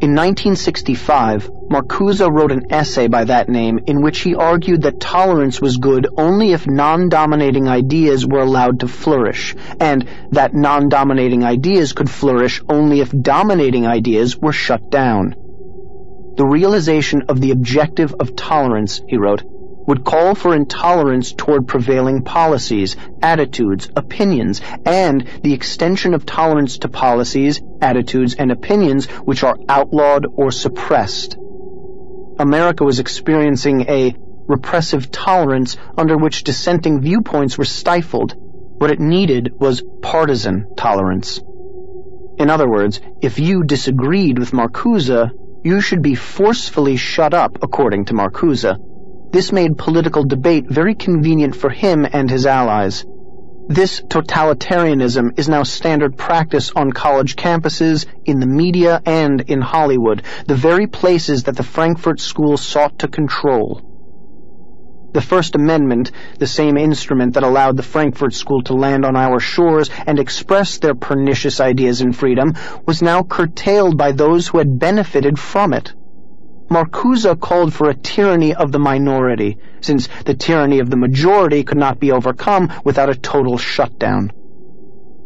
In 0.00 0.14
1965, 0.14 1.50
Marcuse 1.68 2.20
wrote 2.20 2.52
an 2.52 2.72
essay 2.72 3.08
by 3.08 3.24
that 3.24 3.48
name 3.48 3.80
in 3.88 4.00
which 4.00 4.20
he 4.20 4.36
argued 4.36 4.82
that 4.82 5.00
tolerance 5.00 5.60
was 5.60 5.76
good 5.76 6.06
only 6.16 6.52
if 6.52 6.68
non-dominating 6.68 7.66
ideas 7.66 8.24
were 8.24 8.38
allowed 8.38 8.78
to 8.80 8.86
flourish, 8.86 9.56
and 9.80 10.08
that 10.30 10.54
non-dominating 10.54 11.42
ideas 11.42 11.94
could 11.94 12.08
flourish 12.08 12.62
only 12.68 13.00
if 13.00 13.10
dominating 13.10 13.88
ideas 13.88 14.38
were 14.38 14.52
shut 14.52 14.88
down. 14.88 15.34
The 16.36 16.46
realization 16.46 17.22
of 17.28 17.40
the 17.40 17.50
objective 17.50 18.14
of 18.20 18.36
tolerance, 18.36 19.02
he 19.08 19.16
wrote, 19.16 19.42
would 19.88 20.04
call 20.04 20.34
for 20.34 20.54
intolerance 20.54 21.32
toward 21.32 21.66
prevailing 21.66 22.22
policies, 22.22 22.94
attitudes, 23.22 23.88
opinions, 23.96 24.60
and 24.84 25.26
the 25.42 25.54
extension 25.54 26.12
of 26.12 26.26
tolerance 26.26 26.76
to 26.76 26.90
policies, 26.90 27.62
attitudes, 27.80 28.34
and 28.34 28.52
opinions 28.52 29.06
which 29.24 29.42
are 29.42 29.56
outlawed 29.66 30.26
or 30.36 30.50
suppressed. 30.50 31.38
America 32.38 32.84
was 32.84 32.98
experiencing 32.98 33.86
a 33.88 34.14
repressive 34.46 35.10
tolerance 35.10 35.78
under 35.96 36.18
which 36.18 36.44
dissenting 36.44 37.00
viewpoints 37.00 37.56
were 37.56 37.64
stifled. 37.64 38.34
What 38.36 38.90
it 38.90 39.00
needed 39.00 39.52
was 39.58 39.82
partisan 40.02 40.74
tolerance. 40.76 41.40
In 42.38 42.50
other 42.50 42.68
words, 42.68 43.00
if 43.22 43.38
you 43.38 43.64
disagreed 43.64 44.38
with 44.38 44.52
Marcuse, 44.52 45.30
you 45.64 45.80
should 45.80 46.02
be 46.02 46.14
forcefully 46.14 46.96
shut 46.96 47.32
up 47.32 47.62
according 47.62 48.04
to 48.06 48.14
Marcuse. 48.14 48.78
This 49.30 49.52
made 49.52 49.76
political 49.76 50.24
debate 50.24 50.70
very 50.70 50.94
convenient 50.94 51.54
for 51.54 51.68
him 51.68 52.06
and 52.10 52.30
his 52.30 52.46
allies. 52.46 53.04
This 53.68 54.00
totalitarianism 54.00 55.38
is 55.38 55.50
now 55.50 55.62
standard 55.64 56.16
practice 56.16 56.72
on 56.74 56.92
college 56.92 57.36
campuses, 57.36 58.06
in 58.24 58.40
the 58.40 58.46
media, 58.46 59.02
and 59.04 59.42
in 59.42 59.60
Hollywood, 59.60 60.22
the 60.46 60.54
very 60.54 60.86
places 60.86 61.42
that 61.42 61.56
the 61.56 61.62
Frankfurt 61.62 62.20
School 62.20 62.56
sought 62.56 63.00
to 63.00 63.08
control. 63.08 63.82
The 65.12 65.20
First 65.20 65.54
Amendment, 65.54 66.10
the 66.38 66.46
same 66.46 66.78
instrument 66.78 67.34
that 67.34 67.42
allowed 67.42 67.76
the 67.76 67.82
Frankfurt 67.82 68.32
School 68.32 68.62
to 68.62 68.74
land 68.74 69.04
on 69.04 69.16
our 69.16 69.40
shores 69.40 69.90
and 70.06 70.18
express 70.18 70.78
their 70.78 70.94
pernicious 70.94 71.60
ideas 71.60 72.00
in 72.00 72.14
freedom, 72.14 72.54
was 72.86 73.02
now 73.02 73.22
curtailed 73.22 73.98
by 73.98 74.12
those 74.12 74.48
who 74.48 74.56
had 74.56 74.78
benefited 74.78 75.38
from 75.38 75.74
it. 75.74 75.92
Marcuse 76.70 77.38
called 77.40 77.72
for 77.72 77.88
a 77.88 77.94
tyranny 77.94 78.54
of 78.54 78.72
the 78.72 78.78
minority, 78.78 79.56
since 79.80 80.08
the 80.26 80.34
tyranny 80.34 80.80
of 80.80 80.90
the 80.90 80.96
majority 80.96 81.64
could 81.64 81.78
not 81.78 81.98
be 81.98 82.12
overcome 82.12 82.70
without 82.84 83.08
a 83.08 83.14
total 83.14 83.56
shutdown. 83.56 84.30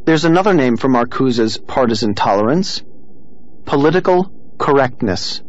There's 0.04 0.24
another 0.24 0.54
name 0.54 0.76
for 0.76 0.88
Marcuse's 0.88 1.58
partisan 1.58 2.14
tolerance. 2.14 2.82
Political 3.64 4.32
correctness. 4.58 5.42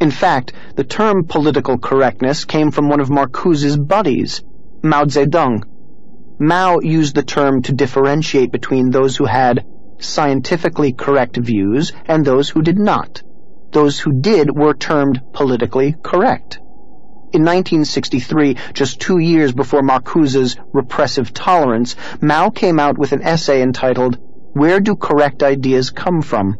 In 0.00 0.10
fact, 0.10 0.52
the 0.74 0.84
term 0.84 1.24
political 1.24 1.78
correctness 1.78 2.44
came 2.44 2.70
from 2.70 2.88
one 2.88 3.00
of 3.00 3.08
Marcuse's 3.08 3.76
buddies, 3.76 4.42
Mao 4.82 5.04
Zedong. 5.04 5.64
Mao 6.38 6.80
used 6.80 7.14
the 7.14 7.22
term 7.22 7.62
to 7.62 7.72
differentiate 7.72 8.52
between 8.52 8.90
those 8.90 9.16
who 9.16 9.24
had 9.24 9.64
scientifically 9.98 10.92
correct 10.92 11.36
views 11.36 11.92
and 12.06 12.24
those 12.24 12.50
who 12.50 12.60
did 12.62 12.78
not. 12.78 13.22
Those 13.76 14.00
who 14.00 14.22
did 14.22 14.56
were 14.56 14.72
termed 14.72 15.20
politically 15.34 15.96
correct. 16.02 16.56
In 17.34 17.44
1963, 17.44 18.56
just 18.72 19.02
two 19.02 19.18
years 19.18 19.52
before 19.52 19.82
Marcuse's 19.82 20.56
repressive 20.72 21.34
tolerance, 21.34 21.94
Mao 22.22 22.48
came 22.48 22.80
out 22.80 22.96
with 22.96 23.12
an 23.12 23.20
essay 23.20 23.60
entitled, 23.60 24.16
Where 24.54 24.80
Do 24.80 24.96
Correct 24.96 25.42
Ideas 25.42 25.90
Come 25.90 26.22
From? 26.22 26.56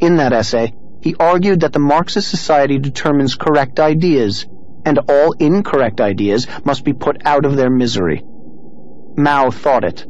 In 0.00 0.16
that 0.16 0.34
essay, 0.34 0.74
he 1.00 1.14
argued 1.18 1.60
that 1.60 1.72
the 1.72 1.78
Marxist 1.78 2.28
society 2.28 2.78
determines 2.78 3.36
correct 3.36 3.80
ideas, 3.80 4.44
and 4.84 4.98
all 5.08 5.32
incorrect 5.38 6.02
ideas 6.02 6.46
must 6.66 6.84
be 6.84 6.92
put 6.92 7.22
out 7.24 7.46
of 7.46 7.56
their 7.56 7.70
misery. 7.70 8.22
Mao 9.16 9.50
thought 9.50 9.84
it. 9.84 10.04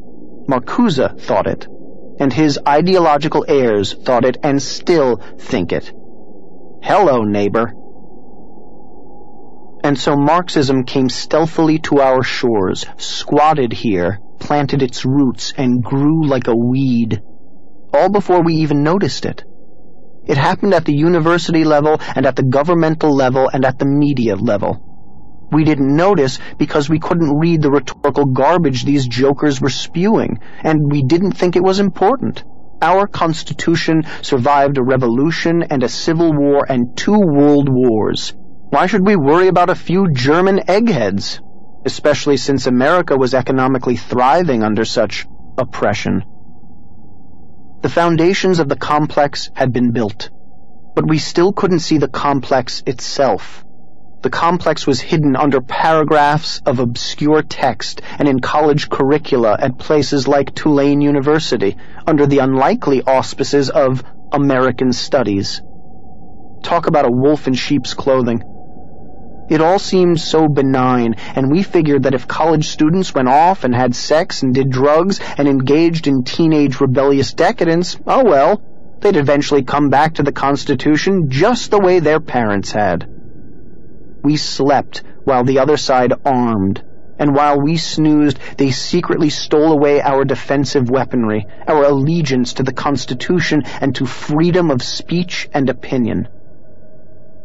Marcuse 0.49 1.21
thought 1.21 1.47
it. 1.47 1.69
And 2.19 2.33
his 2.33 2.59
ideological 2.67 3.45
heirs 3.47 3.95
thought 3.95 4.25
it 4.25 4.39
and 4.43 4.61
still 4.61 5.21
think 5.39 5.71
it. 5.71 5.93
Hello, 6.88 7.25
neighbor. 7.25 7.72
And 9.83 9.99
so 9.99 10.14
Marxism 10.14 10.85
came 10.85 11.09
stealthily 11.09 11.81
to 11.81 12.01
our 12.01 12.22
shores, 12.22 12.87
squatted 12.96 13.72
here, 13.72 14.20
planted 14.38 14.85
its 14.85 15.05
roots, 15.05 15.53
and 15.57 15.83
grew 15.83 16.25
like 16.29 16.46
a 16.46 16.55
weed, 16.55 17.20
all 17.92 18.09
before 18.09 18.40
we 18.40 18.55
even 18.59 18.85
noticed 18.85 19.27
it. 19.27 19.42
It 20.27 20.37
happened 20.37 20.75
at 20.75 20.85
the 20.85 20.94
university 20.94 21.64
level 21.64 22.01
and 22.14 22.25
at 22.25 22.37
the 22.37 22.44
governmental 22.44 23.12
level 23.12 23.51
and 23.53 23.64
at 23.64 23.81
the 23.81 23.85
media 23.85 24.37
level. 24.37 24.81
We 25.51 25.64
didn't 25.64 25.96
notice 25.96 26.38
because 26.57 26.88
we 26.88 27.01
couldn't 27.01 27.37
read 27.37 27.62
the 27.62 27.70
rhetorical 27.72 28.27
garbage 28.27 28.85
these 28.85 29.09
jokers 29.09 29.61
were 29.61 29.70
spewing, 29.70 30.38
and 30.62 30.88
we 30.88 31.03
didn't 31.03 31.33
think 31.33 31.57
it 31.57 31.64
was 31.64 31.81
important. 31.81 32.44
Our 32.83 33.07
Constitution 33.07 34.03
survived 34.23 34.77
a 34.77 34.83
revolution 34.83 35.62
and 35.62 35.83
a 35.83 35.89
civil 35.89 36.33
war 36.33 36.67
and 36.69 36.97
two 36.97 37.19
world 37.19 37.69
wars. 37.71 38.35
Why 38.71 38.87
should 38.87 39.07
we 39.07 39.17
worry 39.17 39.49
about 39.49 39.71
a 39.71 39.75
few 39.75 40.12
German 40.12 40.69
eggheads? 40.69 41.41
Especially 41.85 42.37
since 42.37 42.67
America 42.67 43.17
was 43.17 43.33
economically 43.33 43.97
thriving 43.97 44.62
under 44.62 44.85
such 44.85 45.27
oppression. 45.57 46.25
The 47.83 47.89
foundations 47.89 48.59
of 48.59 48.69
the 48.69 48.77
complex 48.77 49.51
had 49.55 49.73
been 49.73 49.93
built, 49.93 50.31
but 50.95 51.09
we 51.09 51.19
still 51.19 51.53
couldn't 51.53 51.81
see 51.81 51.99
the 51.99 52.09
complex 52.09 52.83
itself. 52.87 53.65
The 54.22 54.31
complex 54.31 54.87
was 54.87 55.00
hidden 55.00 55.37
under 55.37 55.61
paragraphs 55.61 56.61
of 56.64 56.81
obscure 56.81 57.42
text 57.42 58.00
and 58.18 58.26
in 58.26 58.40
college 58.40 58.88
curricula 58.88 59.57
at 59.61 59.79
places 59.79 60.26
like 60.26 60.55
Tulane 60.55 61.00
University, 61.00 61.76
under 62.07 62.26
the 62.26 62.38
unlikely 62.38 63.02
auspices 63.02 63.70
of 63.70 64.02
American 64.33 64.92
Studies. 64.92 65.62
Talk 66.62 66.87
about 66.87 67.05
a 67.05 67.11
wolf 67.11 67.46
in 67.46 67.55
sheep's 67.55 67.94
clothing. 67.94 68.42
It 69.48 69.61
all 69.61 69.79
seemed 69.79 70.18
so 70.18 70.48
benign, 70.48 71.14
and 71.37 71.52
we 71.52 71.62
figured 71.62 72.02
that 72.02 72.14
if 72.14 72.26
college 72.26 72.66
students 72.68 73.14
went 73.14 73.29
off 73.29 73.62
and 73.62 73.74
had 73.74 73.94
sex 73.94 74.42
and 74.42 74.52
did 74.52 74.70
drugs 74.70 75.20
and 75.38 75.46
engaged 75.46 76.09
in 76.09 76.24
teenage 76.24 76.81
rebellious 76.81 77.33
decadence, 77.33 77.96
oh 78.07 78.24
well, 78.24 78.61
they'd 79.00 79.16
eventually 79.16 79.62
come 79.62 79.88
back 79.88 80.14
to 80.14 80.24
the 80.24 80.33
Constitution 80.33 81.31
just 81.31 81.70
the 81.70 81.79
way 81.79 82.00
their 82.00 82.18
parents 82.18 82.72
had. 82.72 83.09
We 84.27 84.37
slept 84.37 85.05
while 85.23 85.45
the 85.45 85.61
other 85.61 85.77
side 85.77 86.12
armed, 86.25 86.83
and 87.17 87.33
while 87.33 87.61
we 87.61 87.77
snoozed, 87.77 88.41
they 88.59 88.73
secretly 88.73 89.31
stole 89.31 89.71
away 89.71 90.03
our 90.03 90.25
defensive 90.25 90.91
weaponry, 90.91 91.47
our 91.69 91.85
allegiance 91.85 92.55
to 92.55 92.65
the 92.65 92.73
Constitution 92.73 93.62
and 93.81 93.95
to 93.95 94.05
freedom 94.05 94.73
of 94.73 94.83
speech 94.83 95.49
and 95.55 95.71
opinion. 95.71 96.27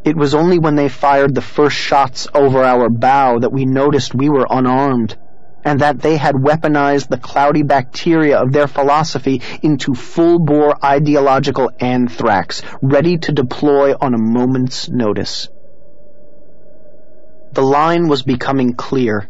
It 0.04 0.17
was 0.17 0.34
only 0.34 0.58
when 0.58 0.74
they 0.74 0.89
fired 0.89 1.36
the 1.36 1.41
first 1.44 1.78
shots 1.78 2.28
over 2.34 2.63
our 2.63 2.89
bow 2.89 3.38
that 3.38 3.54
we 3.54 3.65
noticed 3.65 4.15
we 4.15 4.30
were 4.30 4.48
unarmed, 4.50 5.15
and 5.63 5.82
that 5.82 6.00
they 6.00 6.17
had 6.17 6.34
weaponized 6.34 7.10
the 7.10 7.20
cloudy 7.20 7.62
bacteria 7.62 8.39
of 8.39 8.52
their 8.52 8.65
philosophy 8.65 9.44
into 9.62 9.94
full-bore 9.94 10.84
ideological 10.84 11.70
anthrax, 11.80 12.63
ready 12.82 13.20
to 13.20 13.32
deploy 13.32 13.94
on 14.02 14.15
a 14.15 14.17
moment's 14.17 14.89
notice. 14.89 15.48
The 17.53 17.61
line 17.61 18.07
was 18.07 18.23
becoming 18.23 18.73
clear. 18.75 19.27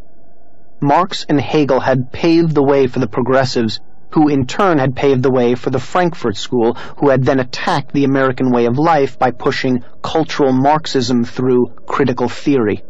Marx 0.80 1.26
and 1.28 1.40
Hegel 1.40 1.80
had 1.80 2.12
paved 2.12 2.54
the 2.54 2.62
way 2.62 2.86
for 2.86 3.00
the 3.00 3.08
progressives, 3.08 3.80
who 4.10 4.28
in 4.28 4.46
turn 4.46 4.78
had 4.78 4.94
paved 4.94 5.24
the 5.24 5.30
way 5.32 5.56
for 5.56 5.70
the 5.70 5.80
Frankfurt 5.80 6.36
School, 6.36 6.74
who 6.98 7.08
had 7.08 7.24
then 7.24 7.40
attacked 7.40 7.92
the 7.92 8.04
American 8.04 8.52
way 8.52 8.66
of 8.66 8.78
life 8.78 9.18
by 9.18 9.32
pushing 9.32 9.82
cultural 10.02 10.52
Marxism 10.52 11.24
through 11.24 11.72
critical 11.86 12.28
theory. 12.28 12.84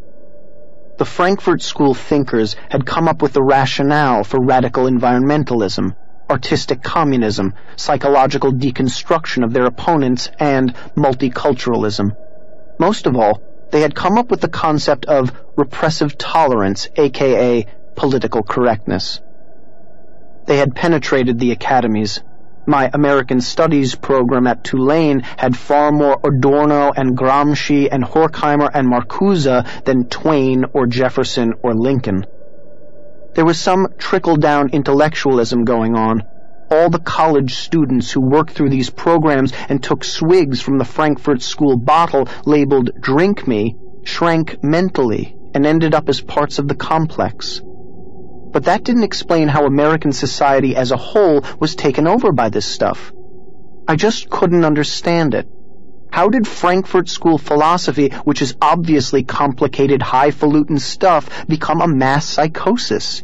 The 0.99 1.07
Frankfurt 1.07 1.63
School 1.63 1.95
thinkers 1.95 2.55
had 2.69 2.85
come 2.85 3.09
up 3.09 3.23
with 3.23 3.33
the 3.33 3.43
rationale 3.43 4.25
for 4.25 4.45
radical 4.45 4.85
environmentalism, 4.85 5.97
artistic 6.29 6.83
communism, 6.83 7.55
psychological 7.77 8.53
deconstruction 8.53 9.45
of 9.45 9.55
their 9.55 9.65
opponents, 9.65 10.31
and 10.39 10.75
multiculturalism. 10.95 12.15
Most 12.79 13.07
of 13.07 13.17
all, 13.17 13.41
they 13.73 13.81
had 13.81 13.95
come 13.95 14.19
up 14.19 14.31
with 14.31 14.41
the 14.41 14.49
concept 14.49 15.07
of 15.07 15.33
repressive 15.57 16.17
tolerance, 16.19 16.89
aka 16.97 17.67
political 17.97 18.43
correctness. 18.43 19.21
They 20.47 20.59
had 20.59 20.75
penetrated 20.75 21.39
the 21.39 21.53
academies. 21.53 22.21
My 22.67 22.91
American 22.93 23.41
Studies 23.41 23.95
program 23.95 24.47
at 24.47 24.63
Tulane 24.63 25.21
had 25.21 25.57
far 25.57 25.91
more 25.91 26.21
Adorno 26.23 26.93
and 26.95 27.17
Gramsci 27.17 27.89
and 27.91 28.05
Horkheimer 28.05 28.71
and 28.73 28.87
Marcuse 28.87 29.67
than 29.85 30.05
Twain 30.05 30.67
or 30.73 30.87
Jefferson 30.87 31.55
or 31.63 31.75
Lincoln. 31.75 32.27
There 33.35 33.47
was 33.47 33.59
some 33.59 33.89
trickle-down 33.99 34.69
intellectualism 34.71 35.65
going 35.65 35.97
on. 35.97 36.25
All 36.73 36.89
the 36.89 36.99
college 36.99 37.57
students 37.57 38.11
who 38.11 38.23
worked 38.23 38.55
through 38.55 38.71
these 38.71 38.89
programs 38.89 39.53
and 39.69 39.83
took 39.83 40.03
swigs 40.03 40.63
from 40.63 40.79
the 40.79 40.87
Frankfurt 40.87 41.43
School 41.43 41.77
bottle 41.77 42.27
labeled 42.47 42.93
Drink 42.99 43.47
Me 43.47 43.77
shrank 44.05 44.65
mentally 44.65 45.37
and 45.53 45.67
ended 45.67 45.93
up 45.95 46.09
as 46.09 46.23
parts 46.23 46.59
of 46.59 46.69
the 46.69 46.75
complex. 46.75 47.61
But 48.53 48.65
that 48.65 48.85
didn't 48.85 49.03
explain 49.03 49.49
how 49.49 49.67
American 49.67 50.13
society 50.13 50.75
as 50.75 50.93
a 50.93 50.97
whole 50.97 51.45
was 51.61 51.77
taken 51.77 52.07
over 52.07 52.33
by 52.33 52.49
this 52.49 52.65
stuff. 52.65 53.13
I 53.87 53.97
just 53.97 54.31
couldn't 54.31 54.65
understand 54.65 55.35
it. 55.35 55.47
How 56.11 56.31
did 56.31 56.49
Frankfurt 56.49 57.11
School 57.11 57.37
philosophy, 57.37 58.09
which 58.25 58.41
is 58.41 58.57
obviously 58.63 59.25
complicated, 59.25 60.01
highfalutin 60.01 60.79
stuff, 60.79 61.47
become 61.47 61.83
a 61.83 61.87
mass 61.87 62.25
psychosis? 62.25 63.23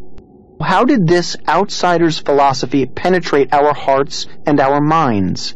How 0.60 0.84
did 0.84 1.06
this 1.06 1.36
outsider's 1.46 2.18
philosophy 2.18 2.84
penetrate 2.84 3.54
our 3.54 3.72
hearts 3.72 4.26
and 4.44 4.58
our 4.58 4.80
minds? 4.80 5.54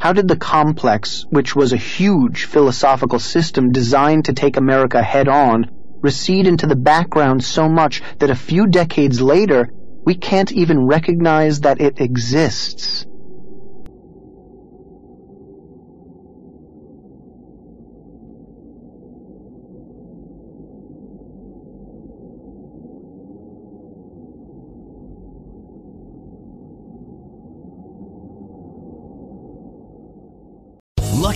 How 0.00 0.12
did 0.12 0.26
the 0.26 0.36
complex, 0.36 1.24
which 1.30 1.54
was 1.54 1.72
a 1.72 1.76
huge 1.76 2.46
philosophical 2.46 3.20
system 3.20 3.70
designed 3.70 4.24
to 4.24 4.32
take 4.32 4.56
America 4.56 5.00
head 5.00 5.28
on, 5.28 5.70
recede 6.00 6.48
into 6.48 6.66
the 6.66 6.76
background 6.76 7.44
so 7.44 7.68
much 7.68 8.02
that 8.18 8.30
a 8.30 8.34
few 8.34 8.66
decades 8.66 9.22
later, 9.22 9.68
we 10.04 10.16
can't 10.16 10.50
even 10.50 10.86
recognize 10.86 11.60
that 11.60 11.80
it 11.80 12.00
exists. 12.00 13.06